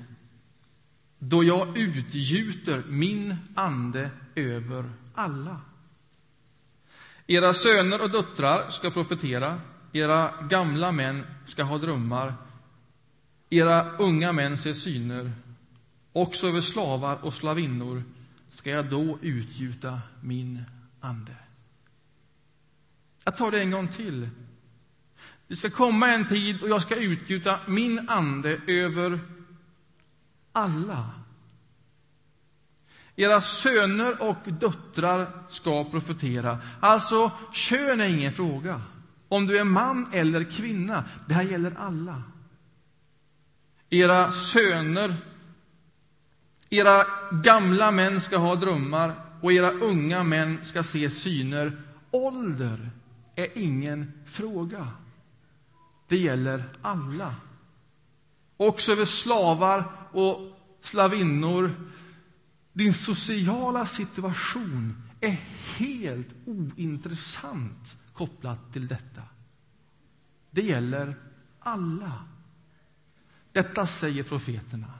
då 1.19 1.43
jag 1.43 1.77
utgjuter 1.77 2.83
min 2.87 3.35
ande 3.55 4.11
över 4.35 4.91
alla. 5.15 5.61
Era 7.27 7.53
söner 7.53 8.01
och 8.01 8.11
döttrar 8.11 8.69
ska 8.69 8.89
profetera, 8.89 9.61
era 9.93 10.33
gamla 10.49 10.91
män 10.91 11.25
ska 11.45 11.63
ha 11.63 11.77
drömmar, 11.77 12.33
era 13.49 13.97
unga 13.97 14.31
män 14.31 14.57
se 14.57 14.73
syner. 14.73 15.31
Också 16.13 16.47
över 16.47 16.61
slavar 16.61 17.25
och 17.25 17.33
slavinnor 17.33 18.03
ska 18.49 18.69
jag 18.69 18.89
då 18.89 19.17
utgjuta 19.21 20.01
min 20.21 20.63
ande. 20.99 21.35
Jag 23.23 23.37
tar 23.37 23.51
det 23.51 23.59
en 23.59 23.71
gång 23.71 23.87
till. 23.87 24.29
Det 25.49 25.55
ska 25.55 25.69
komma 25.69 26.07
en 26.07 26.27
tid 26.27 26.63
och 26.63 26.69
jag 26.69 26.81
ska 26.81 26.95
utgjuta 26.95 27.59
min 27.67 28.09
ande 28.09 28.61
över 28.67 29.19
alla. 30.51 31.09
Era 33.15 33.41
söner 33.41 34.21
och 34.21 34.37
döttrar 34.45 35.31
ska 35.49 35.83
profetera. 35.83 36.57
Alltså, 36.79 37.31
kön 37.53 38.01
är 38.01 38.05
ingen 38.05 38.31
fråga. 38.31 38.81
Om 39.27 39.45
du 39.45 39.57
är 39.57 39.63
man 39.63 40.07
eller 40.13 40.43
kvinna, 40.43 41.03
det 41.27 41.33
här 41.33 41.43
gäller 41.43 41.73
alla. 41.77 42.23
Era 43.89 44.31
söner, 44.31 45.15
era 46.69 47.05
gamla 47.31 47.91
män 47.91 48.21
ska 48.21 48.37
ha 48.37 48.55
drömmar 48.55 49.15
och 49.41 49.53
era 49.53 49.71
unga 49.71 50.23
män 50.23 50.59
ska 50.63 50.83
se 50.83 51.09
syner. 51.09 51.81
Ålder 52.11 52.89
är 53.35 53.57
ingen 53.57 54.11
fråga. 54.25 54.87
Det 56.09 56.17
gäller 56.17 56.63
alla. 56.81 57.35
Också 58.57 58.91
över 58.91 59.05
slavar 59.05 59.91
och 60.11 60.39
slavinnor. 60.81 61.71
Din 62.73 62.93
sociala 62.93 63.85
situation 63.85 65.03
är 65.21 65.37
helt 65.77 66.35
ointressant 66.45 67.97
kopplat 68.13 68.73
till 68.73 68.87
detta. 68.87 69.21
Det 70.51 70.61
gäller 70.61 71.15
alla. 71.59 72.13
Detta 73.51 73.87
säger 73.87 74.23
profeterna 74.23 74.93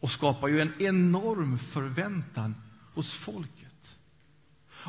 och 0.00 0.10
skapar 0.10 0.48
ju 0.48 0.60
en 0.60 0.82
enorm 0.82 1.58
förväntan 1.58 2.54
hos 2.94 3.14
folket. 3.14 3.59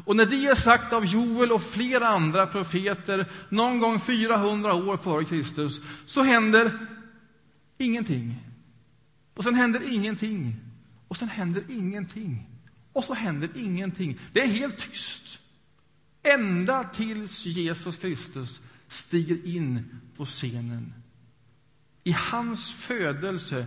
Och 0.06 0.16
när 0.16 0.26
det 0.26 0.46
är 0.46 0.56
sagt 0.56 0.94
av 0.94 1.06
Joel 1.06 1.52
och 1.52 1.62
flera 1.62 2.08
andra 2.08 2.48
profeter 2.48 3.26
någon 3.50 3.80
gång 3.80 4.00
400 4.00 4.74
år 4.74 4.98
före 4.98 5.26
Kristus, 5.26 5.82
så 6.06 6.22
händer 6.22 6.88
ingenting. 7.78 8.36
Och 9.34 9.44
sen 9.44 9.56
händer 9.56 9.94
ingenting. 9.94 10.56
Och 11.08 11.18
sen 11.18 11.30
händer 11.30 11.64
ingenting. 11.70 12.48
Och 12.94 13.04
så 13.04 13.14
händer 13.14 13.50
ingenting. 13.56 14.20
Det 14.34 14.42
är 14.42 14.48
helt 14.48 14.78
tyst. 14.78 15.40
Ända 16.24 16.84
tills 16.84 17.46
Jesus 17.46 17.98
Kristus 17.98 18.62
stiger 18.88 19.48
in 19.48 20.00
på 20.18 20.26
scenen. 20.26 20.94
I 22.04 22.12
hans 22.12 22.74
födelse, 22.74 23.66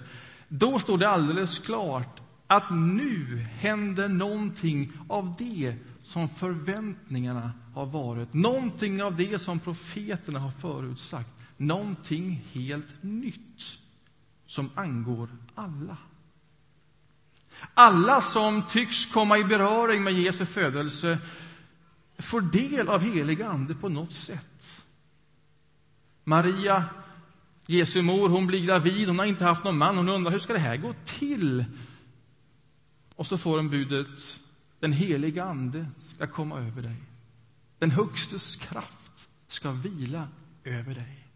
då 0.48 0.78
står 0.78 0.98
det 0.98 1.08
alldeles 1.08 1.58
klart 1.58 2.20
att 2.46 2.70
nu 2.70 3.46
händer 3.58 4.08
någonting 4.08 4.92
av 5.08 5.34
det 5.38 5.76
som 6.04 6.28
förväntningarna 6.28 7.52
har 7.74 7.86
varit. 7.86 8.32
Någonting 8.34 9.02
av 9.02 9.16
det 9.16 9.38
som 9.38 9.60
profeterna 9.60 10.38
har 10.38 10.50
förutsagt. 10.50 11.28
Någonting 11.56 12.44
helt 12.52 13.02
nytt 13.02 13.78
som 14.46 14.70
angår 14.74 15.28
alla. 15.54 15.96
Alla 17.74 18.20
som 18.20 18.62
tycks 18.66 19.06
komma 19.06 19.38
i 19.38 19.44
beröring 19.44 20.02
med 20.02 20.12
Jesu 20.12 20.46
födelse 20.46 21.18
får 22.18 22.40
del 22.40 22.88
av 22.88 23.00
helig 23.00 23.42
ande 23.42 23.74
på 23.74 23.88
något 23.88 24.12
sätt. 24.12 24.84
Maria, 26.24 26.84
Jesu 27.66 28.02
mor, 28.02 28.28
hon 28.28 28.46
blir 28.46 28.66
gravid, 28.66 29.08
hon 29.08 29.18
har 29.18 29.26
inte 29.26 29.44
haft 29.44 29.64
någon 29.64 29.78
man. 29.78 29.96
Hon 29.96 30.08
undrar 30.08 30.32
hur 30.32 30.38
ska 30.38 30.52
det 30.52 30.58
här 30.58 30.76
gå 30.76 30.94
till? 31.04 31.64
Och 33.16 33.26
så 33.26 33.38
får 33.38 33.56
hon 33.56 33.70
budet, 33.70 34.40
den 34.84 34.92
heliga 34.92 35.44
Ande 35.44 35.86
ska 36.02 36.26
komma 36.26 36.58
över 36.58 36.82
dig. 36.82 36.96
Den 37.78 37.90
Högstes 37.90 38.56
kraft 38.56 39.28
ska 39.48 39.70
vila 39.70 40.28
över 40.64 40.94
dig. 40.94 41.28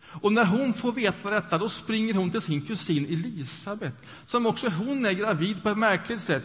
Och 0.00 0.32
när 0.32 0.44
hon 0.44 0.74
får 0.74 0.92
veta 0.92 1.30
detta, 1.30 1.58
då 1.58 1.68
springer 1.68 2.14
hon 2.14 2.30
till 2.30 2.40
sin 2.40 2.66
kusin 2.66 3.04
Elisabet, 3.04 3.94
som 4.26 4.46
också 4.46 4.68
hon 4.68 5.06
är 5.06 5.12
gravid 5.12 5.62
på 5.62 5.68
ett 5.68 5.78
märkligt 5.78 6.20
sätt, 6.20 6.44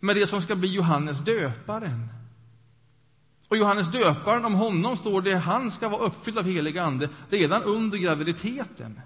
med 0.00 0.16
det 0.16 0.26
som 0.26 0.42
ska 0.42 0.56
bli 0.56 0.68
Johannes 0.68 1.24
döparen. 1.24 2.08
Och 3.48 3.56
Johannes 3.56 3.92
döparen, 3.92 4.44
om 4.44 4.54
honom 4.54 4.96
står 4.96 5.22
det 5.22 5.34
han 5.34 5.70
ska 5.70 5.88
vara 5.88 6.02
uppfylld 6.02 6.38
av 6.38 6.44
helig 6.44 6.78
ande 6.78 7.08
redan 7.30 7.62
under 7.62 7.98
graviditeten. 7.98 9.00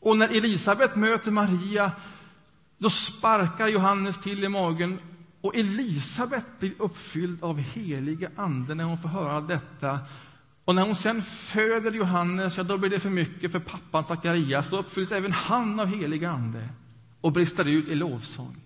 Och 0.00 0.16
när 0.16 0.28
Elisabet 0.28 0.96
möter 0.96 1.30
Maria, 1.30 1.92
då 2.78 2.90
sparkar 2.90 3.68
Johannes 3.68 4.20
till 4.20 4.44
i 4.44 4.48
magen 4.48 4.98
och 5.40 5.56
Elisabet 5.56 6.44
blir 6.60 6.72
uppfylld 6.78 7.44
av 7.44 7.58
heliga 7.58 8.30
ande 8.36 8.74
när 8.74 8.84
hon 8.84 8.98
får 8.98 9.08
höra 9.08 9.40
detta. 9.40 9.98
Och 10.64 10.74
när 10.74 10.82
hon 10.82 10.94
sen 10.94 11.22
föder 11.22 11.92
Johannes, 11.92 12.56
ja, 12.56 12.62
då 12.62 12.78
blir 12.78 12.90
det 12.90 13.00
för 13.00 13.10
mycket 13.10 13.52
för 13.52 13.60
pappan 13.60 14.04
Sakarias. 14.04 14.70
Då 14.70 14.78
uppfylls 14.78 15.12
även 15.12 15.32
han 15.32 15.80
av 15.80 15.86
helig 15.86 16.24
ande 16.24 16.68
och 17.20 17.32
brister 17.32 17.64
ut 17.64 17.88
i 17.88 17.94
lovsång. 17.94 18.56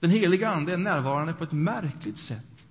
Den 0.00 0.10
heliga 0.10 0.50
Ande 0.50 0.72
är 0.72 0.76
närvarande 0.76 1.32
på 1.32 1.44
ett 1.44 1.52
märkligt 1.52 2.18
sätt 2.18 2.66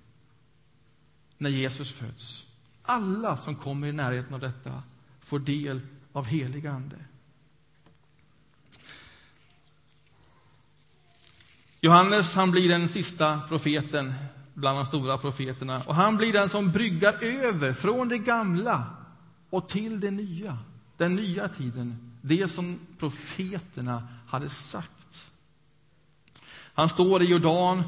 när 1.38 1.50
Jesus 1.50 1.92
föds. 1.92 2.46
Alla 2.82 3.36
som 3.36 3.56
kommer 3.56 3.86
i 3.86 3.92
närheten 3.92 4.34
av 4.34 4.40
detta 4.40 4.82
får 5.20 5.38
del 5.38 5.80
av 6.12 6.26
helig 6.26 6.66
Ande. 6.66 6.96
Johannes 11.84 12.34
han 12.34 12.50
blir 12.50 12.68
den 12.68 12.88
sista 12.88 13.40
profeten 13.48 14.14
bland 14.54 14.78
de 14.78 14.86
stora 14.86 15.18
profeterna. 15.18 15.82
Och 15.86 15.94
Han 15.94 16.16
blir 16.16 16.32
den 16.32 16.48
som 16.48 16.70
bryggar 16.70 17.24
över 17.24 17.72
från 17.72 18.08
det 18.08 18.18
gamla 18.18 18.84
och 19.50 19.68
till 19.68 20.00
det 20.00 20.10
nya, 20.10 20.58
den 20.96 21.14
nya 21.14 21.48
tiden, 21.48 22.12
det 22.22 22.48
som 22.48 22.78
profeterna 22.98 24.08
hade 24.28 24.48
sagt. 24.48 25.30
Han 26.74 26.88
står 26.88 27.22
i 27.22 27.26
Jordan, 27.26 27.84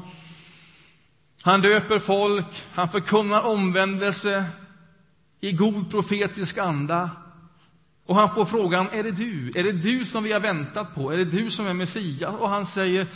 han 1.41 1.61
döper 1.61 1.99
folk, 1.99 2.63
han 2.71 2.89
förkunnar 2.89 3.41
omvändelse 3.41 4.45
i 5.39 5.51
god 5.51 5.91
profetisk 5.91 6.57
anda. 6.57 7.09
Och 8.05 8.15
han 8.15 8.29
får 8.29 8.45
frågan, 8.45 8.87
är 8.91 9.03
det 9.03 9.11
du? 9.11 9.51
Är 9.55 9.63
det 9.63 9.71
du 9.71 10.05
som 10.05 10.23
vi 10.23 10.31
har 10.31 10.39
väntat 10.39 10.95
på? 10.95 11.13
Är 11.13 11.17
det 11.17 11.25
du 11.25 11.49
som 11.49 11.67
är 11.67 11.73
Messias? 11.73 12.35
Och 12.35 12.49
han 12.49 12.65
säger, 12.65 13.07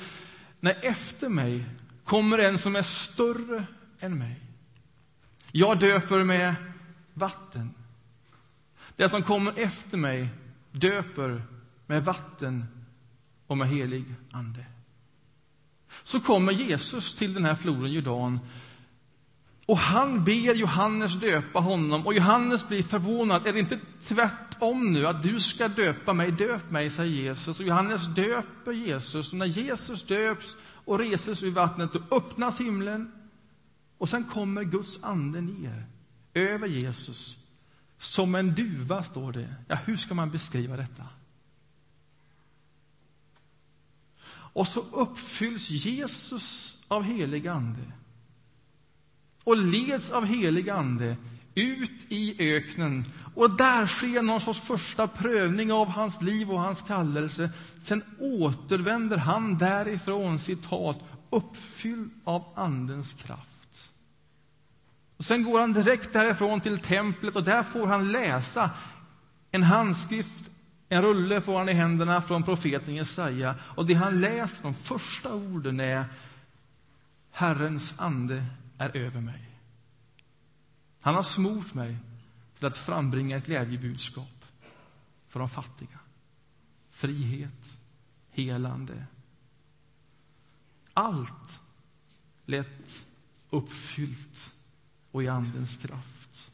nej, 0.62 0.80
efter 0.82 1.30
mig 1.30 1.66
kommer 2.06 2.38
en 2.38 2.58
som 2.58 2.76
är 2.76 2.82
större 2.82 3.66
än 4.00 4.18
mig. 4.18 4.42
Jag 5.52 5.80
döper 5.80 6.24
med 6.24 6.56
vatten. 7.14 7.74
Den 8.96 9.10
som 9.10 9.24
kommer 9.24 9.60
efter 9.60 9.98
mig 9.98 10.30
döper 10.72 11.44
med 11.86 12.06
vatten 12.06 12.66
och 13.48 13.58
med 13.58 13.68
helig 13.68 14.06
ande 14.32 14.66
så 16.04 16.20
kommer 16.20 16.52
Jesus 16.52 17.16
till 17.16 17.34
den 17.34 17.46
här 17.46 17.56
floden 17.56 17.92
Jordan. 17.92 18.40
Och 19.66 19.78
han 19.78 20.24
ber 20.24 20.56
Johannes 20.56 21.14
döpa 21.14 21.60
honom, 21.60 22.06
och 22.08 22.14
Johannes 22.14 22.68
blir 22.68 22.84
förvånad. 22.84 23.48
Är 23.48 23.54
det 23.54 23.60
inte 23.60 23.80
tvärtom 24.02 24.51
nu, 24.94 25.08
att 25.08 25.24
du 25.24 25.40
ska 25.40 25.68
döpa 25.68 26.14
mig? 26.14 26.32
Döp 26.32 26.72
mig, 26.72 26.90
säger 26.90 27.12
Jesus. 27.12 27.60
Och 27.60 27.66
Johannes 27.66 28.08
döper 28.08 28.72
Jesus. 28.72 29.32
Och 29.32 29.38
när 29.38 29.46
Jesus 29.46 30.04
döps 30.04 30.56
och 30.62 31.00
reses 31.00 31.44
ur 31.44 31.52
vattnet, 31.52 31.94
då 31.94 32.16
öppnas 32.16 32.60
himlen. 32.60 33.12
Och 33.98 34.10
sen 34.10 34.24
kommer 34.24 34.64
Guds 34.64 35.04
ande 35.04 35.42
ner 35.42 35.86
över 36.34 36.68
Jesus. 36.68 37.38
Som 37.98 38.36
en 38.36 38.56
duva, 38.56 39.04
står 39.04 39.32
det. 39.32 39.56
Ja, 39.68 39.76
hur 39.76 39.98
ska 39.98 40.14
man 40.14 40.32
beskriva 40.32 40.78
detta? 40.78 41.04
Och 44.54 44.68
så 44.68 44.80
uppfylls 44.80 45.70
Jesus 45.70 46.78
av 46.88 47.04
helig 47.04 47.48
ande 47.48 47.92
och 49.44 49.58
leds 49.58 50.12
av 50.12 50.26
helig 50.26 50.70
ande 50.70 51.18
ut 51.56 52.12
i 52.12 52.36
öknen. 52.56 53.06
Och 53.36 53.58
där 53.58 53.88
sker 53.88 54.22
någon 54.22 54.42
sorts 54.42 54.60
första 54.60 55.08
prövning 55.08 55.72
av 55.72 55.88
hans 55.88 56.22
liv 56.22 56.52
och 56.52 56.60
hans 56.60 56.82
kallelse. 56.82 57.50
Sen 57.80 58.04
återvänder 58.20 59.18
han 59.18 59.58
därifrån, 59.58 60.40
citat, 60.40 61.00
uppfylld 61.30 62.12
av 62.24 62.44
Andens 62.56 63.14
kraft. 63.14 63.92
Och 65.18 65.26
sen 65.26 65.44
går 65.44 65.60
han 65.60 65.74
direkt 65.74 66.14
därifrån 66.14 66.62
till 66.62 66.80
templet 66.80 67.36
och 67.36 67.44
där 67.44 67.64
får 67.64 67.88
han 67.88 68.12
läsa 68.12 68.70
en 69.52 69.64
handskrift 69.64 70.52
en 70.94 71.02
rulle 71.02 71.42
får 71.42 71.58
han 71.58 71.70
i 71.70 71.74
händerna 71.74 72.22
från 72.22 72.44
profeten 72.44 72.96
Jesaja 72.96 73.56
och 73.62 73.86
det 73.86 73.94
han 73.94 74.22
läser, 74.22 74.64
de 74.64 74.74
första 74.74 75.34
orden 75.34 75.80
är 75.80 76.06
Herrens 77.32 77.94
ande 77.98 78.46
är 78.78 78.98
över 78.98 79.22
mig. 79.22 79.50
Han 81.02 81.16
har 81.16 81.24
smort 81.24 81.74
mig 81.74 81.98
till 82.62 82.68
att 82.68 82.78
frambringa 82.78 83.38
ett 83.38 83.46
glädjebudskap 83.46 84.46
för 85.28 85.40
de 85.40 85.50
fattiga. 85.50 86.00
Frihet, 86.90 87.78
helande. 88.30 89.06
Allt 90.94 91.62
lätt 92.46 93.08
uppfyllt 93.50 94.56
och 95.12 95.24
i 95.24 95.28
Andens 95.28 95.78
kraft. 95.78 96.52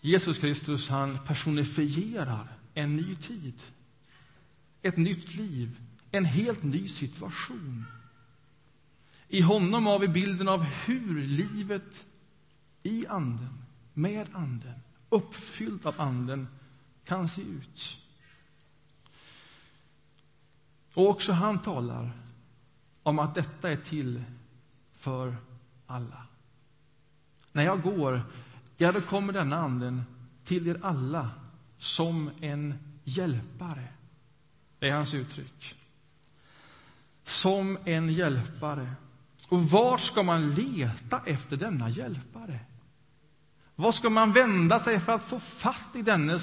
Jesus 0.00 0.38
Kristus 0.38 0.88
han 0.88 1.18
personifierar 1.26 2.48
en 2.74 2.96
ny 2.96 3.16
tid, 3.16 3.62
ett 4.82 4.96
nytt 4.96 5.34
liv, 5.34 5.80
en 6.10 6.24
helt 6.24 6.62
ny 6.62 6.88
situation. 6.88 7.84
I 9.28 9.40
honom 9.40 9.86
har 9.86 9.98
vi 9.98 10.08
bilden 10.08 10.48
av 10.48 10.62
hur 10.62 11.26
livet 11.26 12.06
i 12.88 13.06
Anden, 13.06 13.64
med 13.94 14.28
Anden, 14.32 14.80
uppfyllt 15.08 15.86
av 15.86 16.00
Anden, 16.00 16.48
kan 17.04 17.28
se 17.28 17.42
ut. 17.42 18.00
Och 20.94 21.08
också 21.08 21.32
han 21.32 21.62
talar 21.62 22.10
om 23.02 23.18
att 23.18 23.34
detta 23.34 23.70
är 23.70 23.76
till 23.76 24.24
för 24.92 25.36
alla. 25.86 26.26
När 27.52 27.62
jag 27.62 27.82
går 27.82 28.22
ja, 28.76 28.92
då 28.92 29.00
kommer 29.00 29.32
denna 29.32 29.56
anden 29.56 30.02
till 30.44 30.68
er 30.68 30.80
alla 30.82 31.30
som 31.78 32.30
en 32.40 32.74
hjälpare. 33.04 33.88
Det 34.78 34.88
är 34.88 34.94
hans 34.94 35.14
uttryck. 35.14 35.74
Som 37.24 37.78
en 37.84 38.12
hjälpare. 38.12 38.90
Och 39.48 39.70
var 39.70 39.98
ska 39.98 40.22
man 40.22 40.54
leta 40.54 41.22
efter 41.26 41.56
denna 41.56 41.88
hjälpare? 41.88 42.60
Vad 43.80 43.94
ska 43.94 44.10
man 44.10 44.32
vända 44.32 44.80
sig 44.80 45.00
för 45.00 45.12
att 45.12 45.22
få 45.22 45.40
fatt 45.40 45.96
i 45.96 46.02
denne 46.02 46.38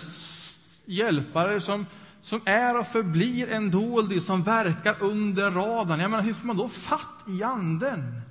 hjälpare 0.86 1.62
som, 1.62 1.86
som 2.22 2.42
är 2.46 2.80
och 2.80 2.88
förblir 2.88 3.52
en 3.52 3.72
doldis 3.72 4.26
som 4.26 4.44
verkar 4.44 5.04
under 5.04 5.52
radarn? 5.52 6.00
Jag 6.00 6.12
menar, 6.12 6.24
hur 6.24 6.34
får 6.34 6.48
man 6.48 6.58
då 6.58 6.70
fatt 6.70 7.24
i 7.28 7.44
Anden? 7.44 8.22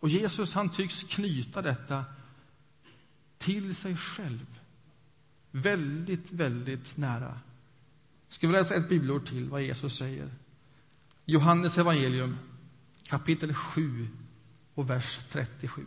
Och 0.00 0.08
Jesus 0.08 0.54
han 0.54 0.68
tycks 0.68 1.02
knyta 1.02 1.62
detta 1.62 2.04
till 3.38 3.74
sig 3.74 3.96
själv. 3.96 4.60
Väldigt, 5.50 6.32
väldigt 6.32 6.96
nära. 6.96 7.20
Jag 7.20 7.38
Ska 8.28 8.46
vi 8.46 8.52
läsa 8.52 8.74
ett 8.74 8.88
bibelord 8.88 9.28
till, 9.28 9.48
vad 9.48 9.62
Jesus 9.62 9.98
säger? 9.98 10.28
Johannes 11.24 11.78
evangelium, 11.78 12.36
kapitel 13.06 13.54
7 13.54 14.08
och 14.74 14.90
vers 14.90 15.18
37. 15.30 15.86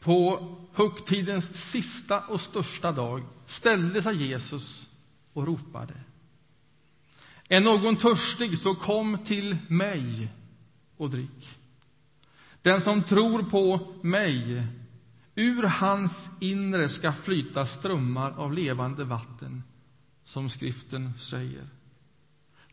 På 0.00 0.54
högtidens 0.72 1.70
sista 1.70 2.20
och 2.20 2.40
största 2.40 2.92
dag 2.92 3.22
ställde 3.46 4.02
sig 4.02 4.28
Jesus 4.28 4.88
och 5.32 5.46
ropade. 5.46 5.94
Är 7.48 7.60
någon 7.60 7.96
törstig, 7.96 8.58
så 8.58 8.74
kom 8.74 9.18
till 9.18 9.56
mig 9.68 10.28
och 10.96 11.10
drick. 11.10 11.58
Den 12.62 12.80
som 12.80 13.02
tror 13.02 13.42
på 13.42 13.92
mig 14.02 14.66
ur 15.34 15.62
hans 15.62 16.30
inre 16.40 16.88
ska 16.88 17.12
flyta 17.12 17.66
strömmar 17.66 18.30
av 18.30 18.52
levande 18.52 19.04
vatten, 19.04 19.62
som 20.24 20.50
skriften 20.50 21.12
säger. 21.18 21.68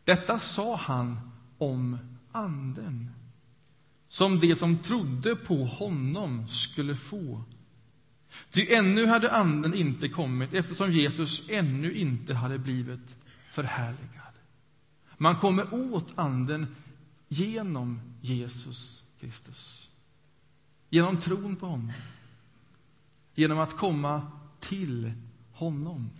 Detta 0.04 0.38
sa 0.38 0.76
han 0.76 1.30
om 1.58 1.98
Anden, 2.32 3.10
som 4.08 4.40
de 4.40 4.54
som 4.54 4.78
trodde 4.78 5.36
på 5.36 5.64
honom 5.64 6.48
skulle 6.48 6.96
få. 6.96 7.44
Ty 8.50 8.66
ännu 8.72 9.06
hade 9.06 9.32
Anden 9.32 9.74
inte 9.74 10.08
kommit, 10.08 10.54
eftersom 10.54 10.92
Jesus 10.92 11.50
ännu 11.50 11.92
inte 11.92 12.34
hade 12.34 12.58
blivit 12.58 13.16
förhärligad. 13.50 14.32
Man 15.18 15.36
kommer 15.36 15.74
åt 15.94 16.18
Anden 16.18 16.76
genom 17.28 18.00
Jesus 18.20 19.02
Kristus. 19.20 19.90
Genom 20.90 21.20
tron 21.20 21.56
på 21.56 21.66
honom. 21.66 21.92
Genom 23.34 23.58
att 23.58 23.76
komma 23.76 24.22
till 24.60 25.12
honom. 25.52 26.10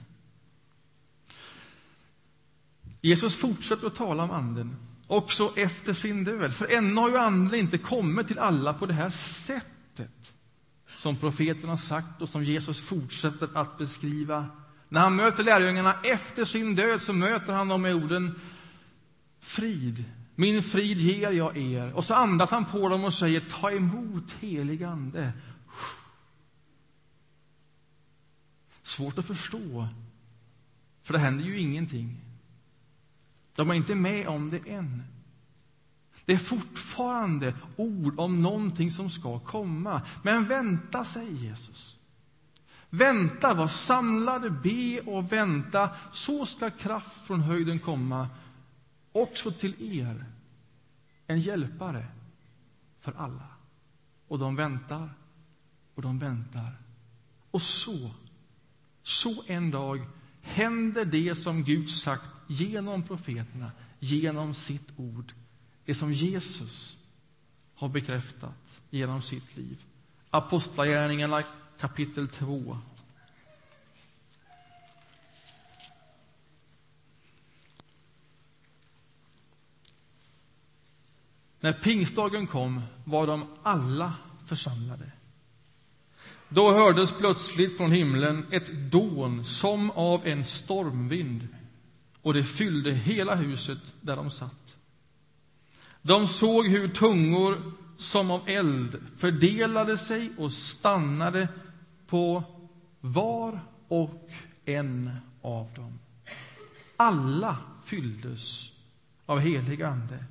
Jesus 3.00 3.36
fortsätter 3.36 3.86
att 3.86 3.94
tala 3.94 4.22
om 4.22 4.30
Anden, 4.30 4.76
också 5.06 5.52
efter 5.56 5.92
sin 5.92 6.24
död. 6.24 6.54
För 6.54 6.72
ännu 6.72 6.94
har 6.94 7.08
ju 7.08 7.16
Anden 7.16 7.54
inte 7.54 7.78
kommit 7.78 8.28
till 8.28 8.38
alla 8.38 8.74
på 8.74 8.86
det 8.86 8.94
här 8.94 9.10
sättet 9.10 10.34
som 10.96 11.16
profeten 11.16 11.68
har 11.68 11.76
sagt 11.76 12.22
och 12.22 12.28
som 12.28 12.44
Jesus 12.44 12.80
fortsätter 12.80 13.48
att 13.54 13.78
beskriva. 13.78 14.46
När 14.88 15.00
han 15.00 15.16
möter 15.16 15.44
lärjungarna 15.44 15.94
efter 16.04 16.44
sin 16.44 16.74
död 16.74 17.02
så 17.02 17.12
möter 17.12 17.52
han 17.52 17.68
dem 17.68 17.82
med 17.82 17.94
orden 17.94 18.40
Frid, 19.40 20.04
min 20.34 20.62
frid 20.62 20.98
ger 20.98 21.30
jag 21.30 21.56
er. 21.56 21.92
Och 21.92 22.04
så 22.04 22.14
andas 22.14 22.50
han 22.50 22.64
på 22.64 22.88
dem 22.88 23.04
och 23.04 23.14
säger 23.14 23.40
ta 23.40 23.70
emot 23.70 24.32
helig 24.40 24.82
ande. 24.82 25.32
Svårt 28.82 29.18
att 29.18 29.26
förstå, 29.26 29.88
för 31.02 31.12
det 31.12 31.18
händer 31.18 31.44
ju 31.44 31.58
ingenting. 31.58 32.20
De 33.54 33.70
är 33.70 33.74
inte 33.74 33.94
med 33.94 34.28
om 34.28 34.50
det 34.50 34.70
än. 34.70 35.02
Det 36.24 36.32
är 36.32 36.38
fortfarande 36.38 37.54
ord 37.76 38.18
om 38.18 38.42
någonting 38.42 38.90
som 38.90 39.10
ska 39.10 39.38
komma. 39.38 40.02
Men 40.22 40.48
vänta, 40.48 41.04
säger 41.04 41.32
Jesus. 41.32 41.98
Vänta, 42.90 43.54
var 43.54 43.68
samlade, 43.68 44.50
be 44.50 45.00
och 45.00 45.32
vänta. 45.32 45.90
Så 46.12 46.46
ska 46.46 46.70
kraft 46.70 47.26
från 47.26 47.40
höjden 47.40 47.78
komma 47.78 48.28
också 49.12 49.50
till 49.52 49.98
er. 49.98 50.24
En 51.26 51.40
hjälpare 51.40 52.06
för 53.00 53.12
alla. 53.12 53.48
Och 54.28 54.38
de 54.38 54.56
väntar 54.56 55.10
och 55.94 56.02
de 56.02 56.18
väntar. 56.18 56.72
Och 57.50 57.62
så, 57.62 58.10
så 59.02 59.44
en 59.46 59.70
dag 59.70 60.06
händer 60.40 61.04
det 61.04 61.34
som 61.34 61.64
Gud 61.64 61.90
sagt 61.90 62.30
genom 62.46 63.02
profeterna, 63.02 63.72
genom 63.98 64.54
sitt 64.54 64.88
ord. 64.96 65.32
Det 65.84 65.94
som 65.94 66.12
Jesus 66.12 66.98
har 67.74 67.88
bekräftat 67.88 68.80
genom 68.90 69.22
sitt 69.22 69.56
liv. 69.56 69.84
Apostlagärningarna 70.30 71.42
kapitel 71.78 72.28
2. 72.28 72.78
När 81.60 81.72
pingstdagen 81.72 82.46
kom 82.46 82.82
var 83.04 83.26
de 83.26 83.46
alla 83.62 84.14
församlade. 84.46 85.12
Då 86.54 86.72
hördes 86.72 87.12
plötsligt 87.12 87.76
från 87.76 87.92
himlen 87.92 88.46
ett 88.50 88.90
dån 88.90 89.44
som 89.44 89.90
av 89.90 90.26
en 90.26 90.44
stormvind 90.44 91.48
och 92.22 92.34
det 92.34 92.44
fyllde 92.44 92.90
hela 92.90 93.34
huset 93.34 93.78
där 94.00 94.16
de 94.16 94.30
satt. 94.30 94.76
De 96.02 96.28
såg 96.28 96.66
hur 96.66 96.88
tungor 96.88 97.72
som 97.96 98.30
av 98.30 98.48
eld 98.48 98.98
fördelade 99.16 99.98
sig 99.98 100.32
och 100.38 100.52
stannade 100.52 101.48
på 102.06 102.44
var 103.00 103.60
och 103.88 104.30
en 104.64 105.10
av 105.42 105.70
dem. 105.74 105.98
Alla 106.96 107.56
fylldes 107.84 108.72
av 109.26 109.38
helig 109.38 109.82
ande 109.82 110.24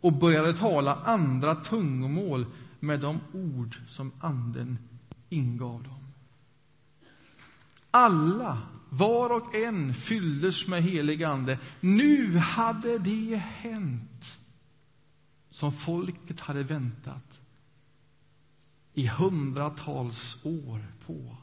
och 0.00 0.12
började 0.12 0.56
tala 0.56 0.94
andra 0.94 1.54
tungomål 1.54 2.46
med 2.80 3.00
de 3.00 3.20
ord 3.32 3.76
som 3.88 4.12
Anden 4.20 4.78
ingav 5.28 5.82
dem. 5.82 6.12
Alla, 7.90 8.62
var 8.88 9.30
och 9.30 9.54
en, 9.54 9.94
fylldes 9.94 10.66
med 10.66 10.82
helig 10.82 11.24
Ande. 11.24 11.58
Nu 11.80 12.36
hade 12.36 12.98
det 12.98 13.36
hänt 13.36 14.38
som 15.50 15.72
folket 15.72 16.40
hade 16.40 16.62
väntat 16.62 17.40
i 18.94 19.06
hundratals 19.06 20.36
år 20.42 20.86
på. 21.06 21.36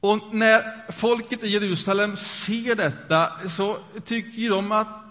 Och 0.00 0.34
när 0.34 0.92
folket 0.92 1.42
i 1.42 1.48
Jerusalem 1.48 2.16
ser 2.16 2.74
detta 2.74 3.48
så 3.48 3.78
tycker 4.04 4.50
de 4.50 4.72
att 4.72 5.04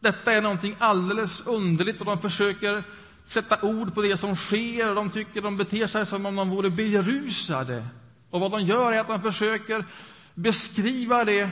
detta 0.00 0.32
är 0.32 0.42
någonting 0.42 0.76
alldeles 0.78 1.40
underligt 1.40 2.00
och 2.00 2.06
de 2.06 2.20
försöker 2.20 2.84
sätta 3.28 3.62
ord 3.62 3.94
på 3.94 4.02
det 4.02 4.16
som 4.16 4.36
sker. 4.36 4.94
De 4.94 5.10
tycker 5.10 5.42
de 5.42 5.56
beter 5.56 5.86
sig 5.86 6.06
som 6.06 6.26
om 6.26 6.36
de 6.36 6.50
vore 6.50 6.70
berusade. 6.70 7.86
Och 8.30 8.40
vad 8.40 8.50
de 8.50 8.60
gör 8.60 8.92
är 8.92 9.00
att 9.00 9.06
de 9.06 9.22
försöker 9.22 9.84
beskriva 10.34 11.24
det 11.24 11.50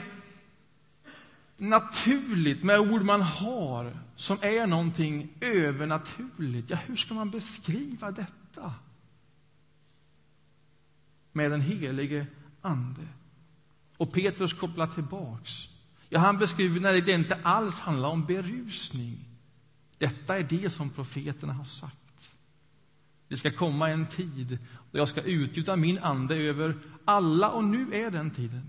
naturligt 1.57 2.63
med 2.63 2.79
ord 2.79 3.01
man 3.01 3.21
har 3.21 3.97
som 4.15 4.37
är 4.41 4.67
någonting 4.67 5.29
övernaturligt. 5.41 6.69
Ja, 6.69 6.77
hur 6.85 6.95
ska 6.95 7.13
man 7.13 7.31
beskriva 7.31 8.11
detta? 8.11 8.73
Med 11.31 11.51
den 11.51 11.61
helige 11.61 12.27
Ande. 12.61 13.07
Och 13.97 14.13
Petrus 14.13 14.53
kopplar 14.53 14.87
tillbaks. 14.87 15.69
Ja, 16.09 16.19
han 16.19 16.37
beskriver 16.37 16.79
när 16.79 17.01
det 17.01 17.11
inte 17.11 17.39
alls 17.43 17.79
handlar 17.79 18.09
om 18.09 18.25
berusning. 18.25 19.26
Detta 19.97 20.37
är 20.37 20.43
det 20.43 20.69
som 20.69 20.89
profeterna 20.89 21.53
har 21.53 21.65
sagt. 21.65 22.35
Det 23.27 23.37
ska 23.37 23.51
komma 23.51 23.89
en 23.89 24.07
tid 24.07 24.57
då 24.91 24.99
jag 24.99 25.07
ska 25.07 25.21
utgjuta 25.21 25.75
min 25.75 25.99
ande 25.99 26.35
över 26.35 26.75
alla, 27.05 27.49
och 27.49 27.63
nu 27.63 27.93
är 27.93 28.11
den 28.11 28.31
tiden. 28.31 28.65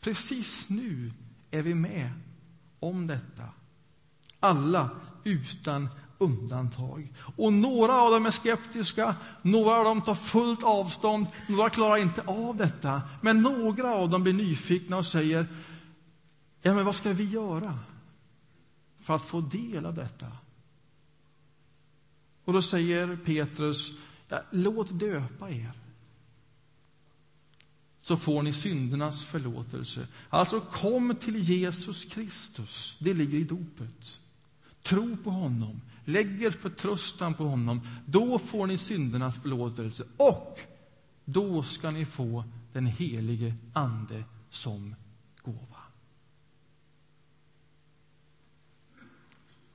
Precis 0.00 0.70
nu 0.70 1.12
är 1.50 1.62
vi 1.62 1.74
med 1.74 2.10
om 2.80 3.06
detta. 3.06 3.48
Alla 4.40 4.90
utan 5.24 5.88
undantag. 6.18 7.12
Och 7.36 7.52
några 7.52 7.94
av 7.94 8.10
dem 8.10 8.26
är 8.26 8.30
skeptiska, 8.30 9.16
några 9.42 9.76
av 9.76 9.84
dem 9.84 10.02
tar 10.02 10.14
fullt 10.14 10.62
avstånd, 10.62 11.26
några 11.48 11.70
klarar 11.70 11.96
inte 11.96 12.22
av 12.22 12.56
detta. 12.56 13.02
Men 13.20 13.42
några 13.42 13.94
av 13.94 14.08
dem 14.10 14.22
blir 14.22 14.32
nyfikna 14.32 14.96
och 14.96 15.06
säger 15.06 15.46
Ja, 16.62 16.74
men 16.74 16.84
vad 16.84 16.94
ska 16.94 17.12
vi 17.12 17.24
göra 17.24 17.78
för 19.04 19.14
att 19.14 19.22
få 19.22 19.40
del 19.40 19.86
av 19.86 19.94
detta? 19.94 20.26
Och 22.44 22.52
då 22.52 22.62
säger 22.62 23.16
Petrus, 23.16 23.92
ja, 24.28 24.42
låt 24.50 24.98
döpa 24.98 25.50
er. 25.50 25.72
Så 28.00 28.16
får 28.16 28.42
ni 28.42 28.52
syndernas 28.52 29.24
förlåtelse. 29.24 30.06
Alltså, 30.28 30.60
kom 30.60 31.16
till 31.16 31.36
Jesus 31.36 32.04
Kristus. 32.04 32.96
Det 32.98 33.14
ligger 33.14 33.38
i 33.38 33.44
dopet. 33.44 34.20
Tro 34.82 35.16
på 35.16 35.30
honom. 35.30 35.80
Lägg 36.04 36.42
er 36.42 36.50
förtröstan 36.50 37.34
på 37.34 37.44
honom. 37.44 37.80
Då 38.06 38.38
får 38.38 38.66
ni 38.66 38.78
syndernas 38.78 39.42
förlåtelse. 39.42 40.04
Och 40.16 40.58
då 41.24 41.62
ska 41.62 41.90
ni 41.90 42.04
få 42.04 42.44
den 42.72 42.86
helige 42.86 43.54
Ande 43.72 44.24
som 44.50 44.94
gåva. 45.42 45.73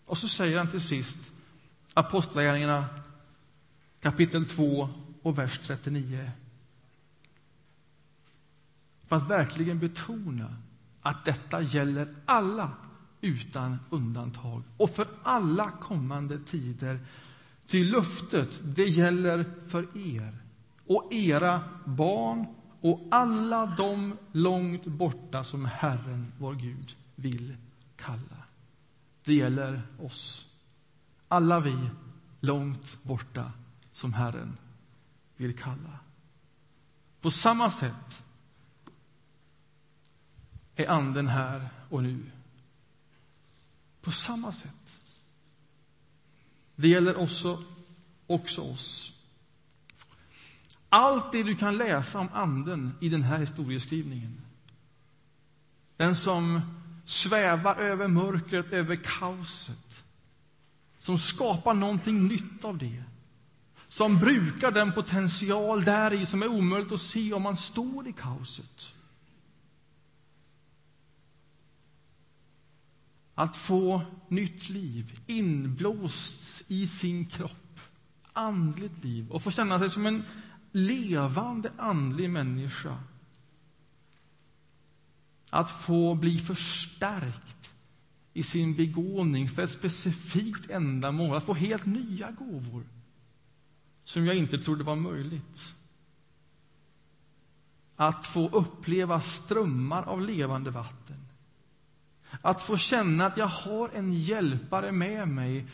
Och 0.10 0.18
så 0.18 0.28
säger 0.28 0.58
han 0.58 0.68
till 0.68 0.82
sist, 0.82 1.32
Apostlagärningarna 1.94 2.86
kapitel 4.02 4.46
2 4.46 4.90
och 5.22 5.38
vers 5.38 5.60
39. 5.60 6.32
För 9.08 9.16
att 9.16 9.30
verkligen 9.30 9.80
betona 9.80 10.56
att 11.02 11.26
detta 11.26 11.62
gäller 11.62 12.16
alla 12.26 12.72
utan 13.22 13.80
undantag 13.90 14.64
och 14.78 14.90
för 14.90 15.08
alla 15.24 15.72
kommande 15.72 16.40
tider. 16.40 17.00
Ty 17.68 17.84
löftet, 17.84 18.60
det 18.64 18.86
gäller 18.86 19.46
för 19.68 19.88
er 19.98 20.38
och 20.86 21.14
era 21.14 21.62
barn 21.86 22.46
och 22.82 23.08
alla 23.12 23.66
de 23.66 24.18
långt 24.32 24.86
borta 24.86 25.44
som 25.44 25.66
Herren, 25.66 26.32
vår 26.38 26.54
Gud, 26.54 26.96
vill 27.16 27.58
kalla. 27.96 28.39
Det 29.30 29.36
gäller 29.36 29.82
oss. 30.00 30.48
Alla 31.28 31.60
vi 31.60 31.90
långt 32.40 33.04
borta 33.04 33.52
som 33.92 34.14
Herren 34.14 34.58
vill 35.36 35.58
kalla. 35.58 36.00
På 37.22 37.32
samma 37.32 37.72
sätt 37.72 38.24
är 40.76 40.90
Anden 40.90 41.28
här 41.28 41.70
och 41.90 42.04
nu. 42.04 42.32
På 44.02 44.12
samma 44.12 44.52
sätt. 44.52 45.00
Det 46.76 46.88
gäller 46.88 47.18
också, 47.18 47.64
också 48.28 48.62
oss. 48.62 49.14
Allt 50.90 51.32
det 51.32 51.44
du 51.44 51.56
kan 51.56 51.78
läsa 51.78 52.20
om 52.20 52.30
Anden 52.34 52.92
i 53.00 53.10
den 53.10 53.24
här 53.24 53.38
historieskrivningen 53.38 54.42
den 56.00 56.16
som 56.16 56.62
svävar 57.10 57.76
över 57.76 58.08
mörkret, 58.08 58.74
över 58.74 58.96
kaoset 58.96 60.04
som 60.98 61.18
skapar 61.18 61.74
någonting 61.74 62.28
nytt 62.28 62.66
av 62.66 62.78
det 62.78 63.04
som 63.88 64.20
brukar 64.20 64.72
den 64.72 64.92
potential 64.92 65.84
där 65.84 66.14
i 66.14 66.26
som 66.26 66.44
är 66.44 66.48
omöjligt 66.48 66.92
att 66.92 67.02
se 67.02 67.34
om 67.34 67.42
man 67.42 67.58
står 67.58 68.08
i 68.08 68.14
kaoset. 68.14 68.94
Att 73.36 73.58
få 73.58 74.02
nytt 74.28 74.70
liv 74.70 75.20
inblåst 75.28 76.64
i 76.68 76.88
sin 76.88 77.26
kropp, 77.26 77.80
andligt 78.34 79.04
liv 79.04 79.32
och 79.32 79.44
få 79.44 79.52
känna 79.52 79.80
sig 79.80 79.90
som 79.90 80.06
en 80.06 80.24
levande 80.72 81.72
andlig 81.78 82.30
människa. 82.30 82.98
Att 85.50 85.72
få 85.72 86.16
bli 86.16 86.38
förstärkt 86.38 87.74
i 88.34 88.44
sin 88.44 88.76
begåvning 88.76 89.50
för 89.50 89.62
ett 89.62 89.72
specifikt 89.72 90.70
ändamål, 90.70 91.38
att 91.38 91.44
få 91.44 91.54
helt 91.54 91.86
nya 91.86 92.32
gåvor 92.32 92.84
som 94.04 94.26
jag 94.26 94.36
inte 94.36 94.58
trodde 94.58 94.84
var 94.84 94.96
möjligt. 94.96 95.76
Att 97.96 98.26
få 98.26 98.50
uppleva 98.50 99.22
strömmar 99.22 100.04
av 100.04 100.22
levande 100.22 100.72
vatten. 100.72 101.26
Att 102.42 102.64
få 102.64 102.78
känna 102.78 103.26
att 103.26 103.38
jag 103.38 103.48
har 103.48 103.90
en 103.90 104.14
hjälpare 104.14 104.92
med 104.92 105.28
mig 105.28 105.68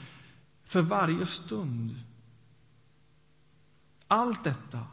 för 0.63 0.81
varje 0.81 1.25
stund. 1.25 1.99
Allt 4.07 4.43
detta 4.43 4.87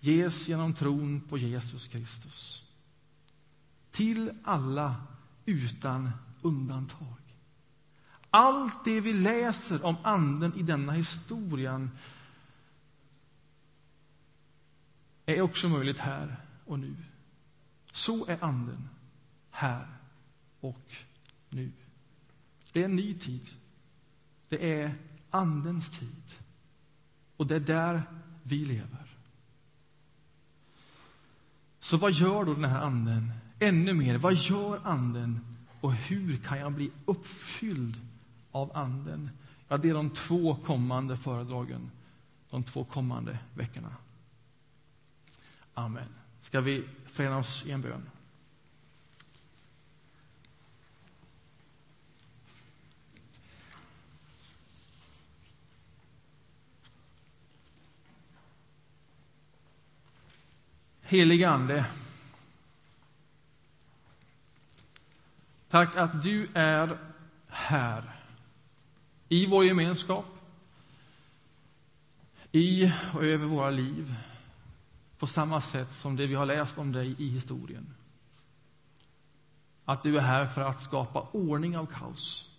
ges 0.00 0.48
genom 0.48 0.74
tron 0.74 1.20
på 1.20 1.38
Jesus 1.38 1.88
Kristus. 1.88 2.67
Till 3.98 4.32
alla 4.44 4.96
utan 5.44 6.10
undantag. 6.42 7.36
Allt 8.30 8.84
det 8.84 9.00
vi 9.00 9.12
läser 9.12 9.84
om 9.84 9.96
Anden 10.02 10.58
i 10.58 10.62
denna 10.62 10.92
historien 10.92 11.90
är 15.26 15.40
också 15.40 15.68
möjligt 15.68 15.98
här 15.98 16.36
och 16.64 16.78
nu. 16.78 16.96
Så 17.92 18.26
är 18.26 18.44
Anden 18.44 18.88
här 19.50 19.86
och 20.60 20.94
nu. 21.48 21.72
Det 22.72 22.80
är 22.80 22.84
en 22.84 22.96
ny 22.96 23.14
tid. 23.14 23.50
Det 24.48 24.80
är 24.80 24.94
Andens 25.30 25.90
tid. 25.90 26.34
Och 27.36 27.46
det 27.46 27.56
är 27.56 27.60
där 27.60 28.02
vi 28.42 28.64
lever. 28.64 29.16
Så 31.80 31.96
vad 31.96 32.12
gör 32.12 32.44
då 32.44 32.54
den 32.54 32.64
här 32.64 32.80
Anden? 32.80 33.32
Ännu 33.58 33.92
mer, 33.92 34.18
vad 34.18 34.34
gör 34.34 34.80
Anden 34.84 35.40
och 35.80 35.92
hur 35.92 36.36
kan 36.36 36.58
jag 36.58 36.72
bli 36.72 36.90
uppfylld 37.04 38.00
av 38.50 38.76
Anden. 38.76 39.30
Ja, 39.68 39.76
det 39.76 39.90
är 39.90 39.94
de 39.94 40.10
två 40.10 40.54
kommande 40.54 41.16
föredragen, 41.16 41.90
de 42.50 42.62
två 42.64 42.84
kommande 42.84 43.38
veckorna. 43.54 43.96
Amen. 45.74 46.08
Ska 46.40 46.60
vi 46.60 46.84
förena 47.06 47.38
oss 47.38 47.66
i 47.66 47.70
en 47.70 47.82
bön? 47.82 48.10
Helige 61.02 61.48
Ande, 61.48 61.86
tack 65.68 65.96
att 65.96 66.22
du 66.22 66.48
är 66.54 66.98
här 67.46 68.16
i 69.28 69.46
vår 69.46 69.64
gemenskap, 69.64 70.26
i 72.52 72.92
och 73.14 73.24
över 73.24 73.46
våra 73.46 73.70
liv 73.70 74.14
på 75.18 75.26
samma 75.26 75.60
sätt 75.60 75.92
som 75.92 76.16
det 76.16 76.26
vi 76.26 76.34
har 76.34 76.46
läst 76.46 76.78
om 76.78 76.92
dig 76.92 77.14
i 77.18 77.28
historien. 77.28 77.94
Att 79.84 80.02
du 80.02 80.16
är 80.16 80.22
här 80.22 80.46
för 80.46 80.60
att 80.60 80.82
skapa 80.82 81.28
ordning 81.32 81.78
av 81.78 81.86
kaos. 81.86 82.50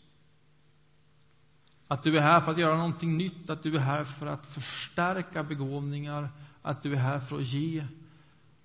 Att 1.88 2.04
du 2.04 2.18
är 2.18 2.22
här 2.22 2.42
för 2.42 2.52
att 2.52 2.58
göra 2.58 2.78
någonting 2.78 3.18
nytt, 3.18 3.50
att 3.50 3.64
du 3.64 3.76
är 3.76 3.80
här 3.80 4.04
för 4.04 4.28
att 4.28 4.46
förstärka 4.46 5.44
begåvningar, 5.44 6.30
att 6.62 6.84
du 6.84 6.94
är 6.94 6.98
här 6.98 7.20
för 7.20 7.36
att 7.36 7.48
ge 7.48 7.86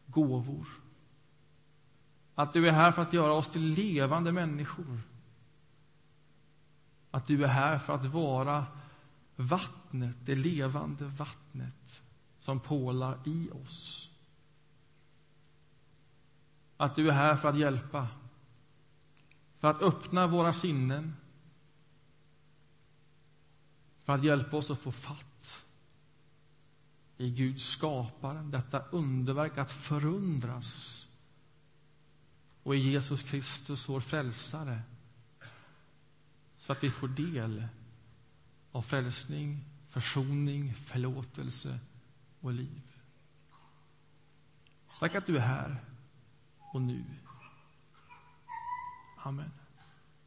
gåvor. 0.07 0.67
Att 2.35 2.53
du 2.53 2.69
är 2.69 2.73
här 2.73 2.93
för 2.93 3.03
att 3.03 3.13
göra 3.13 3.33
oss 3.33 3.49
till 3.49 3.75
levande 3.75 4.33
människor 4.33 5.01
att 7.15 7.27
du 7.27 7.45
är 7.45 7.49
här 7.49 7.79
för 7.79 7.95
att 7.95 8.05
vara 8.05 8.67
vattnet, 9.37 10.17
det 10.25 10.35
levande 10.35 11.05
vattnet 11.05 12.03
som 12.39 12.61
pålar 12.61 13.19
i 13.25 13.51
oss. 13.51 14.11
Att 16.77 16.97
du 16.97 17.09
är 17.09 17.13
här 17.13 17.37
för 17.37 17.49
att 17.49 17.59
hjälpa, 17.59 18.09
för 19.59 19.71
att 19.71 19.83
öppna 19.83 20.27
våra 20.27 20.53
sinnen 20.53 21.17
för 24.05 24.13
att 24.13 24.25
hjälpa 24.25 24.57
oss 24.57 24.71
att 24.71 24.79
få 24.79 24.93
fatt 24.93 25.65
i 27.17 27.31
Guds 27.31 27.65
skapare, 27.65 28.43
detta 28.43 28.85
underverk 28.91 29.59
att 29.59 29.73
förundras 29.73 31.04
och 32.65 32.77
i 32.77 32.79
Jesus 32.79 33.23
Kristus, 33.23 33.89
vår 33.89 34.01
frälsare 34.01 34.83
så 36.57 36.73
att 36.73 36.85
vi 36.85 36.91
får 36.91 37.09
del 37.09 37.67
av 38.73 38.83
frälsning, 38.83 39.65
försoning, 39.89 40.75
förlåtelse 40.75 41.79
och 42.41 42.53
liv. 42.53 42.83
Tack 45.01 45.15
att 45.15 45.27
du 45.27 45.37
är 45.37 45.41
här 45.41 45.85
och 46.73 46.83
nu. 46.83 47.05
Amen. 49.19 49.64